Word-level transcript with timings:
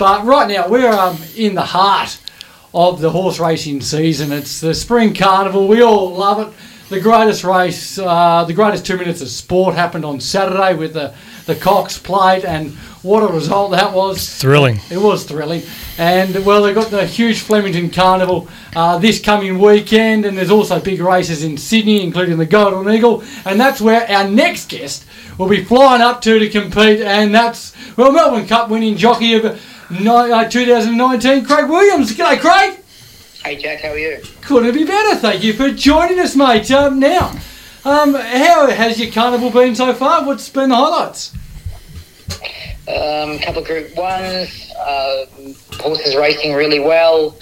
But 0.00 0.24
right 0.24 0.48
now 0.48 0.66
we're 0.66 0.90
um, 0.90 1.18
in 1.36 1.54
the 1.54 1.60
heart 1.60 2.18
of 2.72 3.02
the 3.02 3.10
horse 3.10 3.38
racing 3.38 3.82
season. 3.82 4.32
It's 4.32 4.58
the 4.58 4.72
spring 4.72 5.12
carnival. 5.12 5.68
We 5.68 5.82
all 5.82 6.14
love 6.14 6.40
it. 6.40 6.54
The 6.88 7.00
greatest 7.02 7.44
race, 7.44 7.98
uh, 7.98 8.44
the 8.44 8.54
greatest 8.54 8.86
two 8.86 8.96
minutes 8.96 9.20
of 9.20 9.28
sport 9.28 9.74
happened 9.74 10.06
on 10.06 10.18
Saturday 10.18 10.74
with 10.74 10.94
the 10.94 11.14
the 11.44 11.54
Cox 11.54 11.98
Plate, 11.98 12.44
and 12.44 12.70
what 13.02 13.22
a 13.22 13.32
result 13.32 13.72
that 13.72 13.92
was! 13.92 14.40
Thrilling. 14.40 14.80
It 14.90 14.98
was 14.98 15.24
thrilling. 15.24 15.62
And 15.98 16.46
well, 16.46 16.62
they've 16.62 16.74
got 16.74 16.90
the 16.90 17.04
huge 17.06 17.40
Flemington 17.40 17.90
Carnival 17.90 18.48
uh, 18.74 18.98
this 18.98 19.20
coming 19.20 19.58
weekend, 19.58 20.24
and 20.24 20.36
there's 20.36 20.50
also 20.50 20.80
big 20.80 21.00
races 21.00 21.44
in 21.44 21.58
Sydney, 21.58 22.02
including 22.02 22.38
the 22.38 22.46
Golden 22.46 22.90
Eagle, 22.90 23.22
and 23.44 23.60
that's 23.60 23.82
where 23.82 24.08
our 24.10 24.26
next 24.26 24.70
guest 24.70 25.04
will 25.36 25.48
be 25.48 25.62
flying 25.62 26.00
up 26.00 26.22
to 26.22 26.38
to 26.38 26.48
compete, 26.48 27.00
and 27.00 27.34
that's 27.34 27.74
well, 27.96 28.12
Melbourne 28.12 28.46
Cup 28.46 28.70
winning 28.70 28.96
jockey 28.96 29.34
of 29.34 29.60
2019, 29.90 31.44
Craig 31.44 31.68
Williams. 31.68 32.12
G'day, 32.16 32.38
Craig. 32.38 32.78
Hey 33.44 33.56
Jack, 33.56 33.80
how 33.80 33.88
are 33.88 33.98
you? 33.98 34.22
Couldn't 34.42 34.72
be 34.72 34.84
better. 34.84 35.18
Thank 35.18 35.42
you 35.42 35.52
for 35.52 35.70
joining 35.70 36.20
us, 36.20 36.36
mate. 36.36 36.70
Um, 36.70 37.00
now, 37.00 37.30
um, 37.84 38.14
how 38.14 38.70
has 38.70 39.00
your 39.00 39.10
carnival 39.10 39.50
been 39.50 39.74
so 39.74 39.92
far? 39.94 40.24
What's 40.24 40.48
been 40.48 40.68
the 40.68 40.76
highlights? 40.76 41.34
Um, 42.86 43.32
a 43.32 43.38
couple 43.42 43.62
of 43.62 43.66
Group 43.66 43.96
Ones, 43.96 44.70
uh, 44.78 45.26
horses 45.80 46.14
racing 46.14 46.54
really 46.54 46.80
well. 46.80 47.36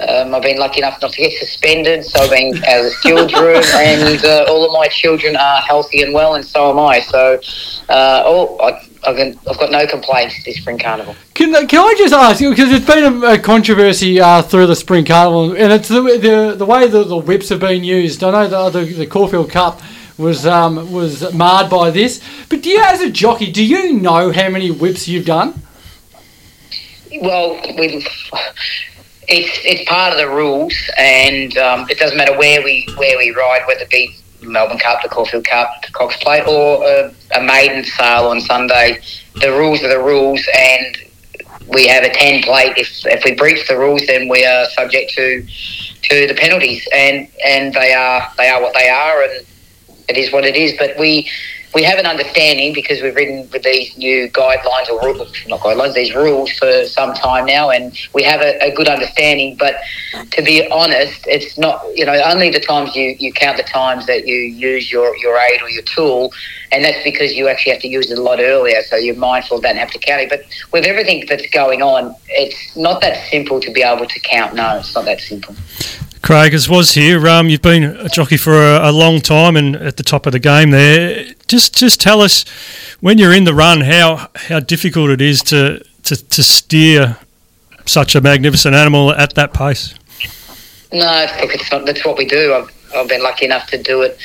Um, 0.00 0.34
I've 0.34 0.42
been 0.42 0.58
lucky 0.58 0.80
enough 0.80 1.00
not 1.00 1.12
to 1.12 1.16
get 1.16 1.32
suspended, 1.38 2.04
so 2.04 2.22
I've 2.22 2.30
been 2.30 2.56
out 2.64 2.86
of 2.86 3.02
the 3.02 3.40
room, 3.40 3.62
and 3.76 4.24
uh, 4.24 4.46
all 4.48 4.66
of 4.66 4.72
my 4.72 4.88
children 4.88 5.36
are 5.36 5.60
healthy 5.60 6.02
and 6.02 6.12
well, 6.12 6.34
and 6.34 6.44
so 6.44 6.70
am 6.70 6.80
I. 6.80 7.00
So, 7.00 7.40
uh, 7.88 8.22
oh, 8.26 8.58
I, 8.60 8.84
I've, 9.06 9.58
got 9.58 9.70
no 9.70 9.86
complaints 9.86 10.42
this 10.44 10.56
spring 10.56 10.78
carnival. 10.78 11.14
Can, 11.34 11.52
can 11.66 11.80
I 11.80 11.94
just 11.96 12.14
ask 12.14 12.40
you 12.40 12.50
because 12.50 12.72
it's 12.72 12.86
been 12.86 13.22
a, 13.22 13.32
a 13.34 13.38
controversy 13.38 14.20
uh, 14.20 14.42
through 14.42 14.66
the 14.66 14.76
spring 14.76 15.04
carnival, 15.04 15.52
and 15.52 15.72
it's 15.72 15.88
the 15.88 16.00
the, 16.00 16.54
the 16.56 16.66
way 16.66 16.88
that 16.88 17.04
the 17.08 17.16
whips 17.16 17.48
have 17.50 17.60
been 17.60 17.84
used. 17.84 18.22
I 18.24 18.30
know 18.30 18.70
the 18.70 18.80
the, 18.80 18.92
the 18.92 19.06
Caulfield 19.06 19.50
Cup 19.50 19.80
was 20.16 20.46
um, 20.46 20.92
was 20.92 21.32
marred 21.34 21.70
by 21.70 21.90
this, 21.90 22.22
but 22.48 22.62
do 22.62 22.70
you, 22.70 22.80
as 22.82 23.00
a 23.00 23.10
jockey, 23.10 23.50
do 23.50 23.64
you 23.64 23.92
know 23.92 24.32
how 24.32 24.48
many 24.48 24.70
whips 24.70 25.08
you've 25.08 25.26
done? 25.26 25.60
Well, 27.20 27.60
we 27.78 28.06
it's 29.28 29.58
it's 29.64 29.88
part 29.88 30.12
of 30.12 30.18
the 30.18 30.28
rules, 30.28 30.74
and 30.96 31.56
um, 31.58 31.86
it 31.90 31.98
doesn't 31.98 32.16
matter 32.16 32.36
where 32.36 32.62
we 32.62 32.86
where 32.96 33.18
we 33.18 33.30
ride, 33.30 33.62
whether 33.66 33.82
it 33.82 33.90
be 33.90 34.16
Melbourne 34.44 34.78
Cup, 34.78 35.02
the 35.02 35.08
Caulfield 35.08 35.44
Cup, 35.44 35.68
the 35.84 35.92
Cox 35.92 36.16
Plate, 36.18 36.46
or 36.46 36.84
a, 36.84 37.14
a 37.36 37.42
maiden 37.42 37.84
sale 37.84 38.26
on 38.28 38.40
Sunday. 38.40 39.00
The 39.36 39.50
rules 39.50 39.82
are 39.82 39.88
the 39.88 40.02
rules, 40.02 40.46
and 40.54 40.96
we 41.68 41.86
have 41.86 42.04
a 42.04 42.10
ten 42.10 42.42
plate. 42.42 42.74
If 42.76 43.06
if 43.06 43.24
we 43.24 43.34
breach 43.34 43.66
the 43.68 43.78
rules, 43.78 44.06
then 44.06 44.28
we 44.28 44.44
are 44.44 44.66
subject 44.70 45.12
to 45.14 45.42
to 45.42 46.26
the 46.26 46.34
penalties, 46.34 46.86
and 46.92 47.28
and 47.44 47.72
they 47.74 47.92
are 47.92 48.28
they 48.36 48.48
are 48.48 48.60
what 48.60 48.74
they 48.74 48.88
are, 48.88 49.22
and 49.22 49.46
it 50.08 50.16
is 50.16 50.32
what 50.32 50.44
it 50.44 50.56
is. 50.56 50.74
But 50.78 50.98
we 50.98 51.28
we 51.74 51.82
have 51.82 51.98
an 51.98 52.06
understanding 52.06 52.72
because 52.72 53.02
we've 53.02 53.14
ridden 53.14 53.48
with 53.50 53.64
these 53.64 53.96
new 53.98 54.30
guidelines 54.30 54.88
or 54.88 55.02
rules, 55.02 55.32
not 55.48 55.60
guidelines, 55.60 55.94
these 55.94 56.14
rules 56.14 56.50
for 56.52 56.84
some 56.86 57.14
time 57.14 57.46
now, 57.46 57.70
and 57.70 57.98
we 58.12 58.22
have 58.22 58.40
a, 58.40 58.58
a, 58.60 58.74
good 58.74 58.88
understanding. 58.88 59.56
But 59.56 59.76
to 60.30 60.42
be 60.42 60.68
honest, 60.70 61.26
it's 61.26 61.58
not, 61.58 61.84
you 61.96 62.04
know, 62.04 62.14
only 62.24 62.50
the 62.50 62.60
times 62.60 62.94
you, 62.94 63.16
you 63.18 63.32
count 63.32 63.56
the 63.56 63.64
times 63.64 64.06
that 64.06 64.26
you 64.26 64.36
use 64.36 64.92
your, 64.92 65.16
your 65.16 65.36
aid 65.36 65.62
or 65.62 65.68
your 65.68 65.82
tool, 65.82 66.32
and 66.70 66.84
that's 66.84 67.02
because 67.02 67.34
you 67.34 67.48
actually 67.48 67.72
have 67.72 67.82
to 67.82 67.88
use 67.88 68.10
it 68.10 68.18
a 68.18 68.22
lot 68.22 68.38
earlier, 68.40 68.80
so 68.82 68.96
you're 68.96 69.16
mindful 69.16 69.56
of 69.56 69.62
that 69.64 69.70
and 69.70 69.78
have 69.78 69.90
to 69.90 69.98
count 69.98 70.22
it. 70.22 70.30
But 70.30 70.44
with 70.72 70.84
everything 70.84 71.24
that's 71.28 71.48
going 71.50 71.82
on, 71.82 72.14
it's 72.28 72.76
not 72.76 73.00
that 73.00 73.28
simple 73.30 73.60
to 73.60 73.72
be 73.72 73.82
able 73.82 74.06
to 74.06 74.20
count. 74.20 74.54
No, 74.54 74.78
it's 74.78 74.94
not 74.94 75.04
that 75.06 75.20
simple. 75.20 75.56
Craig, 76.24 76.54
as 76.54 76.70
was 76.70 76.92
here, 76.92 77.28
um, 77.28 77.50
you've 77.50 77.60
been 77.60 77.84
a 77.84 78.08
jockey 78.08 78.38
for 78.38 78.54
a, 78.54 78.88
a, 78.88 78.92
long 78.92 79.20
time 79.20 79.58
and 79.58 79.76
at 79.76 79.98
the 79.98 80.02
top 80.02 80.24
of 80.24 80.32
the 80.32 80.38
game 80.38 80.70
there. 80.70 81.33
Just 81.46 81.76
just 81.76 82.00
tell 82.00 82.20
us 82.20 82.44
when 83.00 83.18
you're 83.18 83.32
in 83.32 83.44
the 83.44 83.54
run 83.54 83.82
how 83.82 84.28
how 84.34 84.60
difficult 84.60 85.10
it 85.10 85.20
is 85.20 85.42
to 85.44 85.84
to, 86.04 86.16
to 86.16 86.42
steer 86.42 87.18
such 87.86 88.14
a 88.14 88.20
magnificent 88.20 88.74
animal 88.74 89.12
at 89.12 89.34
that 89.34 89.52
pace. 89.52 89.94
No, 90.92 91.26
look, 91.40 91.54
it's 91.54 91.70
not. 91.70 91.86
That's 91.86 92.04
what 92.04 92.16
we 92.16 92.24
do. 92.26 92.54
I've, 92.54 92.94
I've 92.94 93.08
been 93.08 93.22
lucky 93.22 93.44
enough 93.44 93.66
to 93.68 93.82
do 93.82 94.02
it, 94.02 94.18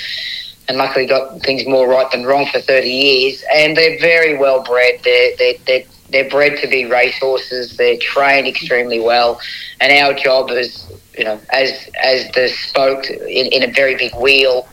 and 0.67 0.77
luckily 0.77 1.05
got 1.05 1.41
things 1.41 1.65
more 1.65 1.87
right 1.87 2.09
than 2.11 2.25
wrong 2.25 2.45
for 2.45 2.59
thirty 2.59 2.91
years. 2.91 3.43
And 3.53 3.75
they're 3.75 3.99
very 3.99 4.37
well 4.37 4.63
bred. 4.63 4.99
They're 5.03 5.35
they're, 5.37 5.53
they're 5.65 5.83
they're 6.09 6.29
bred 6.29 6.59
to 6.61 6.67
be 6.67 6.85
racehorses. 6.85 7.75
They're 7.75 7.97
trained 7.97 8.47
extremely 8.47 8.99
well, 8.99 9.41
and 9.81 9.91
our 9.91 10.13
job 10.13 10.51
is 10.51 10.89
you 11.19 11.25
know, 11.25 11.39
as 11.51 11.89
as 12.01 12.31
the 12.31 12.47
spoke 12.47 13.09
in, 13.09 13.47
in 13.47 13.63
a 13.63 13.71
very 13.71 13.95
big 13.95 14.15
wheel, 14.15 14.67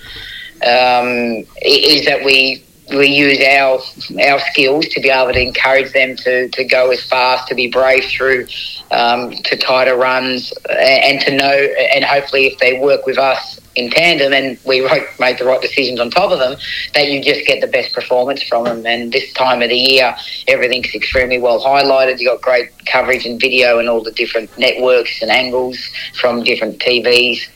um, 0.64 1.44
is 1.62 2.06
that 2.06 2.24
we 2.24 2.62
we 2.90 3.08
use 3.08 3.40
our 3.40 3.80
our 4.28 4.38
skills 4.50 4.86
to 4.88 5.00
be 5.00 5.10
able 5.10 5.32
to 5.32 5.40
encourage 5.40 5.92
them 5.92 6.14
to, 6.16 6.48
to 6.50 6.64
go 6.64 6.90
as 6.90 7.04
fast, 7.04 7.48
to 7.48 7.54
be 7.54 7.68
brave 7.68 8.04
through 8.04 8.46
um, 8.90 9.32
to 9.32 9.56
tighter 9.56 9.96
runs, 9.96 10.52
and 10.70 11.20
to 11.22 11.36
know, 11.36 11.52
and 11.94 12.04
hopefully, 12.04 12.46
if 12.46 12.58
they 12.58 12.78
work 12.78 13.06
with 13.06 13.18
us 13.18 13.58
in 13.74 13.90
tandem 13.90 14.32
and 14.32 14.58
we 14.64 14.80
make 15.20 15.38
the 15.38 15.44
right 15.44 15.60
decisions 15.60 15.98
on 15.98 16.10
top 16.10 16.30
of 16.30 16.38
them, 16.38 16.56
that 16.94 17.10
you 17.10 17.22
just 17.22 17.46
get 17.46 17.60
the 17.60 17.66
best 17.66 17.92
performance 17.92 18.42
from 18.42 18.64
them. 18.64 18.86
And 18.86 19.12
this 19.12 19.32
time 19.32 19.62
of 19.62 19.68
the 19.68 19.76
year, 19.76 20.16
everything's 20.46 20.94
extremely 20.94 21.38
well 21.38 21.62
highlighted. 21.62 22.20
You've 22.20 22.32
got 22.32 22.42
great 22.42 22.70
coverage 22.86 23.26
and 23.26 23.40
video 23.40 23.78
and 23.78 23.88
all 23.88 24.02
the 24.02 24.12
different 24.12 24.56
networks 24.56 25.20
and 25.20 25.30
angles 25.30 25.78
from 26.14 26.44
different 26.44 26.78
TVs 26.78 27.48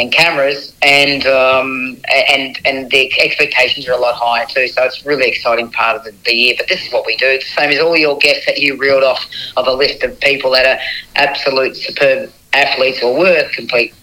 and 0.00 0.10
cameras, 0.10 0.74
and 0.82 1.26
um, 1.26 1.96
and 2.28 2.58
and 2.64 2.90
the 2.90 3.12
expectations 3.20 3.86
are 3.86 3.92
a 3.92 3.98
lot 3.98 4.14
higher 4.14 4.46
too. 4.46 4.66
So 4.68 4.82
it's 4.84 5.04
a 5.04 5.08
really 5.08 5.28
exciting 5.28 5.70
part 5.70 5.96
of 5.96 6.04
the, 6.04 6.14
the, 6.24 6.34
year. 6.34 6.54
But 6.56 6.68
this 6.68 6.86
is 6.86 6.92
what 6.92 7.04
we 7.06 7.16
do. 7.16 7.26
It's 7.26 7.44
the 7.54 7.60
same 7.60 7.70
as 7.70 7.78
all 7.80 7.96
your 7.96 8.16
guests 8.18 8.46
that 8.46 8.58
you 8.58 8.76
reeled 8.76 9.04
off 9.04 9.24
of 9.56 9.66
a 9.66 9.72
list 9.72 10.02
of 10.02 10.18
people 10.20 10.50
that 10.52 10.66
are 10.66 10.80
absolute 11.16 11.76
superb 11.76 12.32
athletes 12.52 13.02
or 13.02 13.16
were 13.16 13.48
complete 13.54 13.94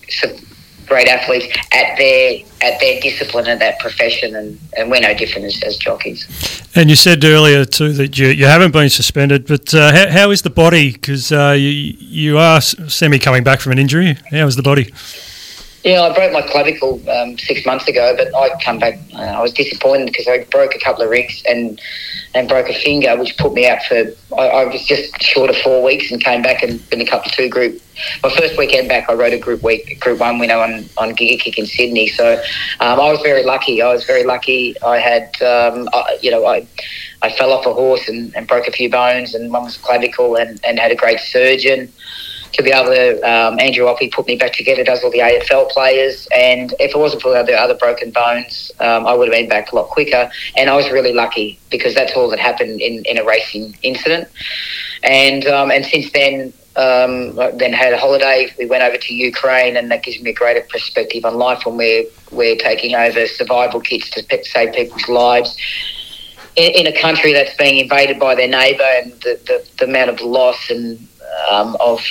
great 0.88 1.08
athletes 1.08 1.46
at 1.74 1.98
their 1.98 2.40
at 2.62 2.80
their 2.80 3.00
discipline 3.02 3.48
and 3.48 3.62
that 3.62 3.78
profession, 3.80 4.36
and, 4.36 4.60
and 4.78 4.90
we're 4.90 5.02
no 5.02 5.14
different 5.14 5.46
as, 5.46 5.62
as 5.64 5.78
jockeys. 5.78 6.26
And 6.76 6.90
you 6.90 6.96
said 6.96 7.24
earlier 7.24 7.66
too 7.66 7.94
that 7.94 8.18
you, 8.18 8.28
you 8.28 8.46
haven't 8.46 8.72
been 8.72 8.90
suspended, 8.90 9.46
but 9.46 9.74
uh, 9.74 9.92
how, 9.92 10.10
how 10.10 10.32
is 10.32 10.42
the 10.42 10.50
body? 10.50 10.94
Because 10.94 11.32
uh, 11.32 11.56
you 11.58 11.70
you 12.00 12.38
are 12.38 12.62
semi 12.62 13.20
coming 13.20 13.44
back 13.44 13.60
from 13.60 13.74
an 13.74 13.80
injury. 13.80 14.16
How 14.32 14.48
is 14.48 14.56
the 14.56 14.64
body? 14.64 14.94
Yeah, 15.84 16.02
I 16.02 16.14
broke 16.14 16.34
my 16.34 16.42
clavicle 16.42 17.02
um, 17.10 17.38
six 17.38 17.66
months 17.66 17.88
ago, 17.88 18.16
but 18.18 18.34
I 18.36 18.50
come 18.64 18.80
back. 18.80 19.00
Uh, 19.14 19.20
I 19.20 19.42
was 19.42 19.54
disappointed 19.54 20.08
because 20.08 20.28
I 20.28 20.44
broke 20.46 20.76
a 20.76 20.80
couple 20.80 21.04
of 21.04 21.10
ribs 21.10 21.44
and 21.48 21.80
and 22.34 22.48
broke 22.50 22.68
a 22.68 22.74
finger, 22.74 23.16
which 23.16 23.38
put 23.38 23.54
me 23.54 23.68
out 23.68 23.84
for. 23.84 23.96
I, 24.38 24.48
I, 24.48 24.66
was 24.66 24.86
just 24.86 25.22
short 25.22 25.50
of 25.50 25.56
four 25.58 25.84
weeks 25.84 26.12
and 26.12 26.22
came 26.22 26.42
back 26.42 26.62
and 26.62 26.88
been 26.90 27.02
a 27.02 27.06
couple 27.06 27.32
two 27.32 27.48
group. 27.48 27.82
My 28.24 28.30
first 28.36 28.58
weekend 28.58 28.90
back, 28.90 29.10
I 29.10 29.14
rode 29.14 29.34
a 29.34 29.40
group 29.40 29.64
week, 29.64 30.00
group 30.00 30.20
one 30.20 30.40
winner 30.40 30.58
on 30.58 30.90
on 30.98 31.16
Giga 31.16 31.40
Kick 31.40 31.58
in 31.58 31.66
Sydney. 31.66 32.08
So 32.08 32.34
um, 32.80 33.00
I 33.00 33.12
was 33.12 33.22
very 33.22 33.44
lucky. 33.44 33.82
I 33.82 33.94
was 33.94 34.04
very 34.04 34.24
lucky. 34.24 34.76
I 34.82 34.98
had, 34.98 35.42
um, 35.42 35.88
I, 35.94 36.18
you 36.22 36.32
know, 36.32 36.46
I. 36.46 36.68
I 37.24 37.32
fell 37.32 37.52
off 37.52 37.66
a 37.66 37.74
horse 37.74 38.08
and, 38.08 38.34
and 38.36 38.48
broke 38.48 38.68
a 38.68 38.72
few 38.72 38.92
bones, 38.92 39.34
and 39.34 39.52
one 39.52 39.64
was 39.64 39.76
clavicle, 39.76 40.36
and, 40.36 40.64
and 40.64 40.78
had 40.78 40.92
a 40.92 40.96
great 40.96 41.20
surgeon 41.20 41.92
to 42.54 42.64
be 42.64 42.72
able 42.72 42.92
to, 42.94 43.20
um, 43.22 43.60
Andrew 43.60 43.86
Oppy 43.86 44.12
put 44.12 44.28
me 44.28 44.36
back 44.36 44.54
together, 44.54 44.84
does 44.84 45.04
all 45.04 45.12
the 45.12 45.20
AFL 45.20 45.70
players. 45.70 46.28
And 46.36 46.74
if 46.80 46.92
it 46.92 46.98
wasn't 46.98 47.22
for 47.22 47.32
the 47.44 47.54
other 47.54 47.76
broken 47.76 48.12
bones, 48.12 48.72
um, 48.80 49.06
I 49.06 49.14
would 49.14 49.28
have 49.28 49.34
been 49.34 49.50
back 49.50 49.72
a 49.72 49.76
lot 49.76 49.90
quicker. 49.90 50.30
And 50.56 50.70
I 50.70 50.76
was 50.76 50.90
really 50.92 51.14
lucky 51.14 51.60
because 51.70 51.94
that's 51.94 52.14
all 52.16 52.30
that 52.30 52.40
happened 52.40 52.82
in, 52.82 53.04
in 53.06 53.18
a 53.18 53.26
racing 53.26 53.76
incident. 53.84 54.28
And, 55.04 55.46
um, 55.48 55.72
and 55.72 55.86
since 55.86 56.12
then, 56.12 56.54
um, 56.76 57.36
then 57.58 57.74
had 57.74 57.94
a 57.94 57.98
holiday. 57.98 58.54
We 58.60 58.68
went 58.68 58.84
over 58.84 58.98
to 58.98 59.14
Ukraine, 59.14 59.78
and 59.78 59.90
that 59.90 60.04
gives 60.04 60.22
me 60.22 60.30
a 60.30 60.34
greater 60.34 60.62
perspective 60.70 61.26
on 61.26 61.36
life 61.36 61.66
when 61.66 61.76
we're 61.76 62.04
we're 62.30 62.56
taking 62.56 62.94
over 62.94 63.26
survival 63.26 63.80
kits 63.80 64.12
to 64.12 64.44
save 64.44 64.74
people's 64.74 65.08
lives 65.08 65.58
in, 66.58 66.86
in 66.86 66.88
a 66.88 67.02
country 67.02 67.34
that's 67.34 67.56
being 67.56 67.80
invaded 67.80 68.20
by 68.20 68.36
their 68.36 68.48
neighbour, 68.48 68.84
and 68.84 69.12
the, 69.22 69.40
the, 69.46 69.70
the 69.80 69.86
amount 69.86 70.10
of 70.10 70.20
loss 70.22 70.70
and 70.70 71.08
um, 71.50 71.78
of 71.80 72.02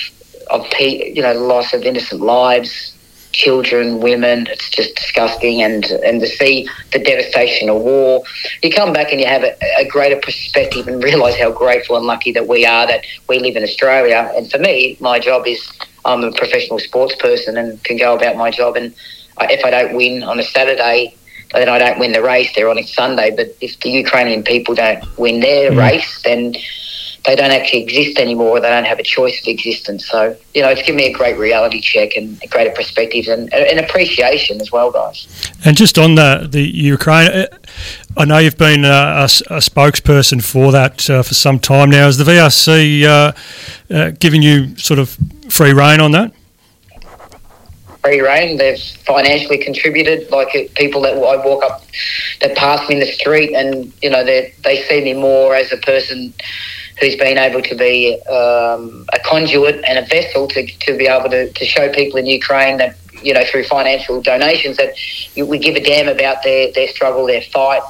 of 0.49 0.65
you 0.79 1.21
know 1.21 1.33
loss 1.33 1.73
of 1.73 1.83
innocent 1.83 2.21
lives, 2.21 2.93
children, 3.31 3.99
women. 3.99 4.47
It's 4.47 4.69
just 4.69 4.95
disgusting, 4.95 5.61
and 5.61 5.85
and 5.85 6.19
to 6.21 6.27
see 6.27 6.67
the 6.91 6.99
devastation 6.99 7.69
of 7.69 7.81
war, 7.81 8.23
you 8.63 8.71
come 8.71 8.93
back 8.93 9.11
and 9.11 9.19
you 9.21 9.27
have 9.27 9.43
a, 9.43 9.55
a 9.79 9.87
greater 9.87 10.19
perspective 10.19 10.87
and 10.87 11.03
realise 11.09 11.37
how 11.37 11.51
grateful 11.51 11.97
and 11.97 12.05
lucky 12.05 12.31
that 12.31 12.47
we 12.47 12.65
are 12.65 12.87
that 12.87 13.05
we 13.27 13.39
live 13.39 13.55
in 13.55 13.63
Australia. 13.63 14.31
And 14.35 14.49
for 14.49 14.59
me, 14.59 14.97
my 14.99 15.19
job 15.19 15.47
is 15.47 15.71
I'm 16.05 16.23
a 16.23 16.31
professional 16.31 16.79
sports 16.79 17.15
person 17.15 17.57
and 17.57 17.83
can 17.83 17.97
go 17.97 18.15
about 18.15 18.37
my 18.37 18.49
job. 18.49 18.77
And 18.77 18.93
if 19.41 19.63
I 19.65 19.69
don't 19.69 19.95
win 19.95 20.23
on 20.23 20.39
a 20.39 20.43
Saturday, 20.43 21.15
then 21.53 21.69
I 21.69 21.77
don't 21.77 21.99
win 21.99 22.13
the 22.13 22.23
race. 22.23 22.53
They're 22.55 22.69
on 22.69 22.77
a 22.77 22.83
Sunday. 22.83 23.35
But 23.35 23.55
if 23.61 23.79
the 23.81 23.89
Ukrainian 23.89 24.43
people 24.43 24.75
don't 24.75 25.03
win 25.17 25.41
their 25.41 25.71
mm. 25.71 25.77
race, 25.77 26.21
then 26.23 26.55
they 27.27 27.35
don't 27.35 27.51
actually 27.51 27.83
exist 27.83 28.17
anymore. 28.17 28.61
They 28.61 28.69
don't 28.69 28.85
have 28.85 28.99
a 28.99 29.03
choice 29.03 29.41
of 29.41 29.47
existence. 29.47 30.07
So, 30.07 30.35
you 30.55 30.61
know, 30.61 30.69
it's 30.69 30.81
given 30.81 30.95
me 30.95 31.07
a 31.07 31.13
great 31.13 31.37
reality 31.37 31.81
check 31.81 32.15
and 32.15 32.41
a 32.41 32.47
greater 32.47 32.73
perspective 32.73 33.27
and 33.27 33.53
an 33.53 33.83
appreciation 33.83 34.61
as 34.61 34.71
well, 34.71 34.91
guys. 34.91 35.27
And 35.65 35.75
just 35.75 35.99
on 35.99 36.15
the, 36.15 36.47
the 36.49 36.61
Ukraine, 36.63 37.29
uh, 37.29 37.47
I 38.15 38.23
know 38.23 38.37
you've 38.37 38.57
been 38.57 38.85
a, 38.85 38.87
a, 38.87 39.23
a 39.25 39.59
spokesperson 39.59 40.41
for 40.41 40.71
that 40.71 41.09
uh, 41.09 41.21
for 41.21 41.33
some 41.33 41.59
time 41.59 41.89
now. 41.89 42.07
Is 42.07 42.17
the 42.17 42.23
VRC 42.23 43.03
uh, 43.03 43.93
uh, 43.93 44.11
giving 44.17 44.41
you 44.41 44.77
sort 44.77 44.97
of 44.97 45.17
free 45.49 45.73
reign 45.73 45.99
on 45.99 46.11
that? 46.13 46.33
free 48.01 48.21
reign. 48.21 48.57
They've 48.57 48.79
financially 49.05 49.57
contributed. 49.57 50.31
Like 50.31 50.49
people 50.75 51.01
that 51.01 51.15
I 51.15 51.45
walk 51.45 51.63
up, 51.65 51.83
that 52.39 52.55
pass 52.55 52.87
me 52.87 52.95
in 52.95 53.01
the 53.01 53.11
street, 53.11 53.53
and 53.53 53.91
you 54.01 54.09
know 54.09 54.23
they 54.23 54.53
they 54.63 54.83
see 54.83 55.03
me 55.03 55.13
more 55.13 55.55
as 55.55 55.73
a 55.73 55.77
person 55.77 56.33
who's 56.99 57.15
been 57.15 57.37
able 57.37 57.61
to 57.61 57.75
be 57.75 58.19
um, 58.23 59.05
a 59.13 59.19
conduit 59.19 59.83
and 59.87 59.99
a 59.99 60.05
vessel 60.07 60.47
to, 60.47 60.65
to 60.65 60.97
be 60.97 61.07
able 61.07 61.29
to, 61.29 61.51
to 61.51 61.65
show 61.65 61.91
people 61.91 62.17
in 62.17 62.25
Ukraine 62.25 62.77
that 62.77 62.97
you 63.21 63.33
know 63.33 63.43
through 63.45 63.63
financial 63.63 64.21
donations 64.21 64.77
that 64.77 64.93
we 65.35 65.57
give 65.57 65.75
a 65.75 65.83
damn 65.83 66.07
about 66.07 66.43
their, 66.43 66.71
their 66.73 66.87
struggle, 66.87 67.25
their 67.25 67.41
fight, 67.41 67.81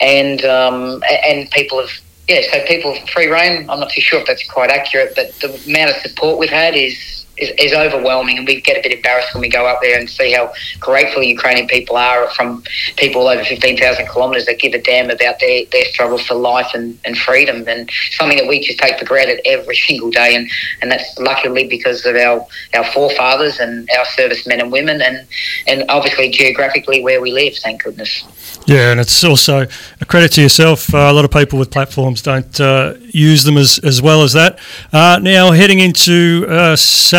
and 0.00 0.44
um, 0.44 1.02
and 1.24 1.50
people 1.50 1.80
have 1.80 1.90
yeah. 2.28 2.40
So 2.50 2.64
people 2.66 2.96
free 3.12 3.28
reign. 3.28 3.68
I'm 3.70 3.80
not 3.80 3.90
too 3.90 4.00
sure 4.00 4.20
if 4.20 4.26
that's 4.26 4.46
quite 4.48 4.70
accurate, 4.70 5.12
but 5.14 5.32
the 5.40 5.48
amount 5.68 5.90
of 5.90 5.96
support 6.02 6.38
we've 6.38 6.50
had 6.50 6.74
is 6.74 7.15
is, 7.36 7.50
is, 7.58 7.72
overwhelming, 7.72 8.38
and 8.38 8.46
we 8.46 8.60
get 8.60 8.78
a 8.78 8.82
bit 8.82 8.92
embarrassed 8.92 9.34
when 9.34 9.42
we 9.42 9.48
go 9.48 9.66
up 9.66 9.80
there 9.82 9.98
and 9.98 10.08
see 10.08 10.32
how 10.32 10.52
grateful 10.80 11.22
Ukrainian 11.22 11.66
people 11.66 11.96
are 11.96 12.28
from 12.30 12.62
people 12.96 13.28
over 13.28 13.44
15,000 13.44 14.06
kilometres 14.06 14.46
that 14.46 14.58
give 14.58 14.72
a 14.74 14.80
damn 14.80 15.10
about 15.10 15.38
their, 15.40 15.64
their 15.72 15.84
struggle 15.86 16.18
for 16.18 16.34
life 16.34 16.70
and, 16.74 16.98
and 17.04 17.16
freedom, 17.18 17.66
and 17.68 17.90
something 18.12 18.38
that 18.38 18.48
we 18.48 18.60
just 18.60 18.78
take 18.78 18.98
for 18.98 19.04
granted 19.04 19.40
every 19.44 19.76
single 19.86 20.10
day, 20.10 20.34
and, 20.34 20.48
and 20.82 20.90
that's 20.90 21.18
luckily 21.18 21.68
because 21.68 22.04
of 22.06 22.16
our, 22.16 22.46
our 22.74 22.84
forefathers 22.92 23.58
and 23.60 23.88
our 23.98 24.04
servicemen 24.04 24.60
and 24.60 24.72
women, 24.72 25.02
and, 25.02 25.26
and 25.66 25.84
obviously 25.88 26.30
geographically 26.30 27.02
where 27.02 27.20
we 27.20 27.32
live, 27.32 27.54
thank 27.56 27.82
goodness. 27.82 28.24
Yeah, 28.66 28.90
and 28.90 28.98
it's 28.98 29.22
also 29.22 29.66
a 30.00 30.04
credit 30.04 30.32
to 30.32 30.42
yourself. 30.42 30.92
Uh, 30.92 30.98
a 30.98 31.12
lot 31.12 31.24
of 31.24 31.30
people 31.30 31.56
with 31.56 31.70
platforms 31.70 32.20
don't 32.20 32.60
uh, 32.60 32.94
use 33.00 33.44
them 33.44 33.56
as, 33.56 33.78
as 33.84 34.02
well 34.02 34.22
as 34.22 34.32
that. 34.32 34.58
Uh, 34.92 35.20
now, 35.22 35.52
heading 35.52 35.78
into 35.78 36.46
uh, 36.48 36.74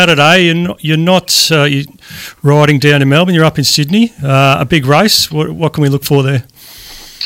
Saturday, 0.08 0.46
you're 0.46 0.56
not, 0.56 0.84
you're, 0.84 0.98
not 0.98 1.52
uh, 1.52 1.64
you're 1.64 1.84
riding 2.42 2.80
down 2.80 3.02
in 3.02 3.10
Melbourne, 3.10 3.36
you're 3.36 3.44
up 3.44 3.58
in 3.58 3.66
Sydney. 3.66 4.14
Uh, 4.24 4.56
a 4.62 4.66
big 4.66 4.86
race. 4.86 5.30
What, 5.30 5.52
what, 5.52 5.74
can 5.74 5.82
we 5.82 5.90
look 5.90 6.06
for 6.06 6.24
there? 6.24 6.46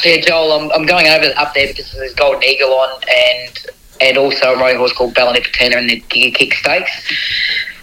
Yeah, 0.04 0.20
Joel, 0.22 0.52
I'm, 0.54 0.72
I'm 0.72 0.88
going 0.88 1.06
over 1.06 1.32
up 1.38 1.54
there 1.54 1.68
because 1.68 1.92
there's 1.92 2.16
Golden 2.16 2.44
Eagle 2.44 2.70
on 2.70 2.90
and 3.08 3.66
and 4.02 4.18
also 4.18 4.56
a 4.56 4.58
riding 4.58 4.80
horse 4.80 4.94
called 4.94 5.14
Ballanipatina 5.14 5.78
in 5.78 5.86
the 5.86 6.02
Giga 6.10 6.34
Kick 6.34 6.56
Stakes. 6.56 6.92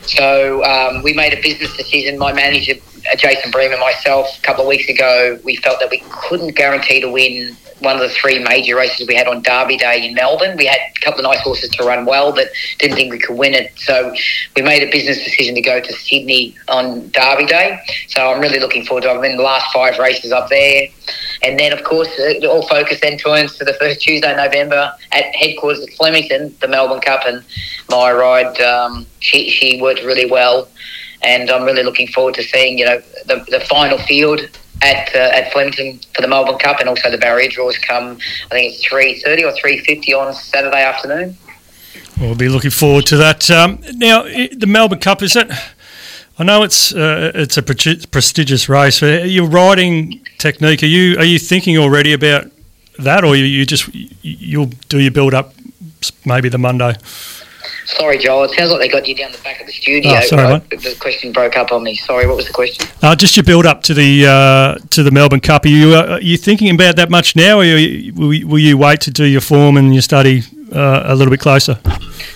So 0.08 0.64
um, 0.64 1.02
we 1.02 1.12
made 1.12 1.32
a 1.32 1.42
business 1.42 1.76
decision. 1.76 2.18
My 2.18 2.32
manager 2.32 2.74
Jason 3.16 3.50
Bream 3.50 3.72
and 3.72 3.80
myself 3.80 4.26
a 4.38 4.42
couple 4.42 4.62
of 4.62 4.68
weeks 4.68 4.88
ago, 4.88 5.38
we 5.44 5.56
felt 5.56 5.80
that 5.80 5.90
we 5.90 6.02
couldn't 6.10 6.54
guarantee 6.54 7.00
to 7.00 7.10
win 7.10 7.56
one 7.80 7.94
of 7.94 8.00
the 8.00 8.08
three 8.08 8.38
major 8.42 8.74
races 8.74 9.06
we 9.06 9.14
had 9.14 9.28
on 9.28 9.40
Derby 9.42 9.76
Day 9.76 10.06
in 10.06 10.14
Melbourne. 10.14 10.56
We 10.56 10.66
had 10.66 10.78
a 10.96 11.00
couple 11.00 11.20
of 11.20 11.24
nice 11.24 11.40
horses 11.40 11.70
to 11.70 11.84
run 11.84 12.06
well, 12.06 12.32
but 12.32 12.48
didn't 12.78 12.96
think 12.96 13.12
we 13.12 13.18
could 13.18 13.36
win 13.36 13.54
it. 13.54 13.72
So 13.76 14.12
we 14.56 14.62
made 14.62 14.82
a 14.82 14.90
business 14.90 15.22
decision 15.22 15.54
to 15.54 15.60
go 15.60 15.80
to 15.80 15.92
Sydney 15.92 16.56
on 16.68 17.08
Derby 17.10 17.46
Day. 17.46 17.78
So 18.08 18.32
I'm 18.32 18.40
really 18.40 18.58
looking 18.58 18.84
forward 18.84 19.02
to 19.02 19.10
it. 19.10 19.14
I've 19.14 19.22
been 19.22 19.36
the 19.36 19.42
last 19.42 19.72
five 19.72 19.98
races 19.98 20.32
up 20.32 20.48
there. 20.48 20.88
And 21.42 21.58
then, 21.58 21.72
of 21.72 21.84
course, 21.84 22.08
all 22.44 22.66
focus 22.66 23.00
then 23.00 23.16
turns 23.18 23.56
to 23.58 23.64
the 23.64 23.74
first 23.74 24.00
Tuesday, 24.00 24.34
November 24.34 24.92
at 25.12 25.24
headquarters 25.34 25.84
at 25.84 25.90
Flemington, 25.94 26.54
the 26.60 26.68
Melbourne 26.68 27.00
Cup. 27.00 27.22
And 27.26 27.44
my 27.88 28.12
ride, 28.12 28.60
um, 28.60 29.06
she, 29.20 29.50
she 29.50 29.80
worked 29.80 30.02
really 30.02 30.30
well. 30.30 30.68
And 31.22 31.50
I'm 31.50 31.64
really 31.64 31.82
looking 31.82 32.08
forward 32.08 32.34
to 32.34 32.42
seeing, 32.42 32.78
you 32.78 32.84
know, 32.84 33.00
the, 33.26 33.44
the 33.48 33.60
final 33.60 33.98
field 33.98 34.40
at 34.82 35.12
uh, 35.14 35.30
at 35.34 35.52
Flemington 35.52 35.98
for 36.14 36.22
the 36.22 36.28
Melbourne 36.28 36.58
Cup, 36.58 36.78
and 36.78 36.88
also 36.88 37.10
the 37.10 37.18
barrier 37.18 37.48
draws 37.48 37.76
come. 37.78 38.18
I 38.46 38.48
think 38.50 38.74
it's 38.74 38.84
three 38.84 39.20
thirty 39.20 39.44
or 39.44 39.52
three 39.52 39.78
fifty 39.80 40.14
on 40.14 40.32
Saturday 40.32 40.82
afternoon. 40.82 41.36
We'll 42.20 42.36
be 42.36 42.48
looking 42.48 42.70
forward 42.70 43.06
to 43.06 43.16
that. 43.16 43.50
Um, 43.50 43.80
now, 43.94 44.22
the 44.22 44.66
Melbourne 44.68 45.00
Cup 45.00 45.22
is 45.22 45.34
it? 45.34 45.50
I 46.40 46.44
know 46.44 46.62
it's 46.62 46.94
uh, 46.94 47.32
it's 47.34 47.56
a 47.56 47.62
pre- 47.62 48.06
prestigious 48.10 48.68
race. 48.68 49.02
Your 49.02 49.46
riding 49.48 50.20
technique 50.38 50.84
are 50.84 50.86
you 50.86 51.18
are 51.18 51.24
you 51.24 51.38
thinking 51.38 51.76
already 51.76 52.12
about 52.12 52.46
that, 52.98 53.24
or 53.24 53.34
you, 53.34 53.44
you 53.44 53.66
just 53.66 53.88
you'll 54.22 54.70
do 54.88 55.00
your 55.00 55.10
build 55.10 55.34
up 55.34 55.54
maybe 56.24 56.48
the 56.48 56.58
Monday? 56.58 56.94
Sorry, 57.86 58.18
Joel. 58.18 58.44
It 58.44 58.50
sounds 58.50 58.70
like 58.70 58.80
they 58.80 58.88
got 58.88 59.08
you 59.08 59.14
down 59.14 59.32
the 59.32 59.38
back 59.38 59.60
of 59.60 59.66
the 59.66 59.72
studio. 59.72 60.12
Oh, 60.14 60.20
sorry, 60.20 60.58
The 60.68 60.96
question 61.00 61.32
broke 61.32 61.56
up 61.56 61.72
on 61.72 61.82
me. 61.82 61.96
Sorry. 61.96 62.26
What 62.26 62.36
was 62.36 62.46
the 62.46 62.52
question? 62.52 62.86
Uh, 63.02 63.16
just 63.16 63.34
your 63.34 63.44
build 63.44 63.64
up 63.66 63.82
to 63.84 63.94
the 63.94 64.26
uh, 64.26 64.86
to 64.90 65.02
the 65.02 65.10
Melbourne 65.10 65.40
Cup. 65.40 65.64
Are 65.64 65.68
you 65.68 65.94
uh, 65.94 66.06
are 66.16 66.20
you 66.20 66.36
thinking 66.36 66.72
about 66.72 66.96
that 66.96 67.10
much 67.10 67.34
now, 67.34 67.58
or 67.58 67.64
you, 67.64 68.12
will, 68.12 68.34
you, 68.34 68.46
will, 68.46 68.58
you 68.58 68.78
wait 68.78 69.00
to 69.02 69.10
do 69.10 69.24
your 69.24 69.40
form 69.40 69.76
and 69.76 69.92
your 69.92 70.02
study 70.02 70.42
uh, 70.72 71.02
a 71.06 71.16
little 71.16 71.30
bit 71.30 71.40
closer? 71.40 71.80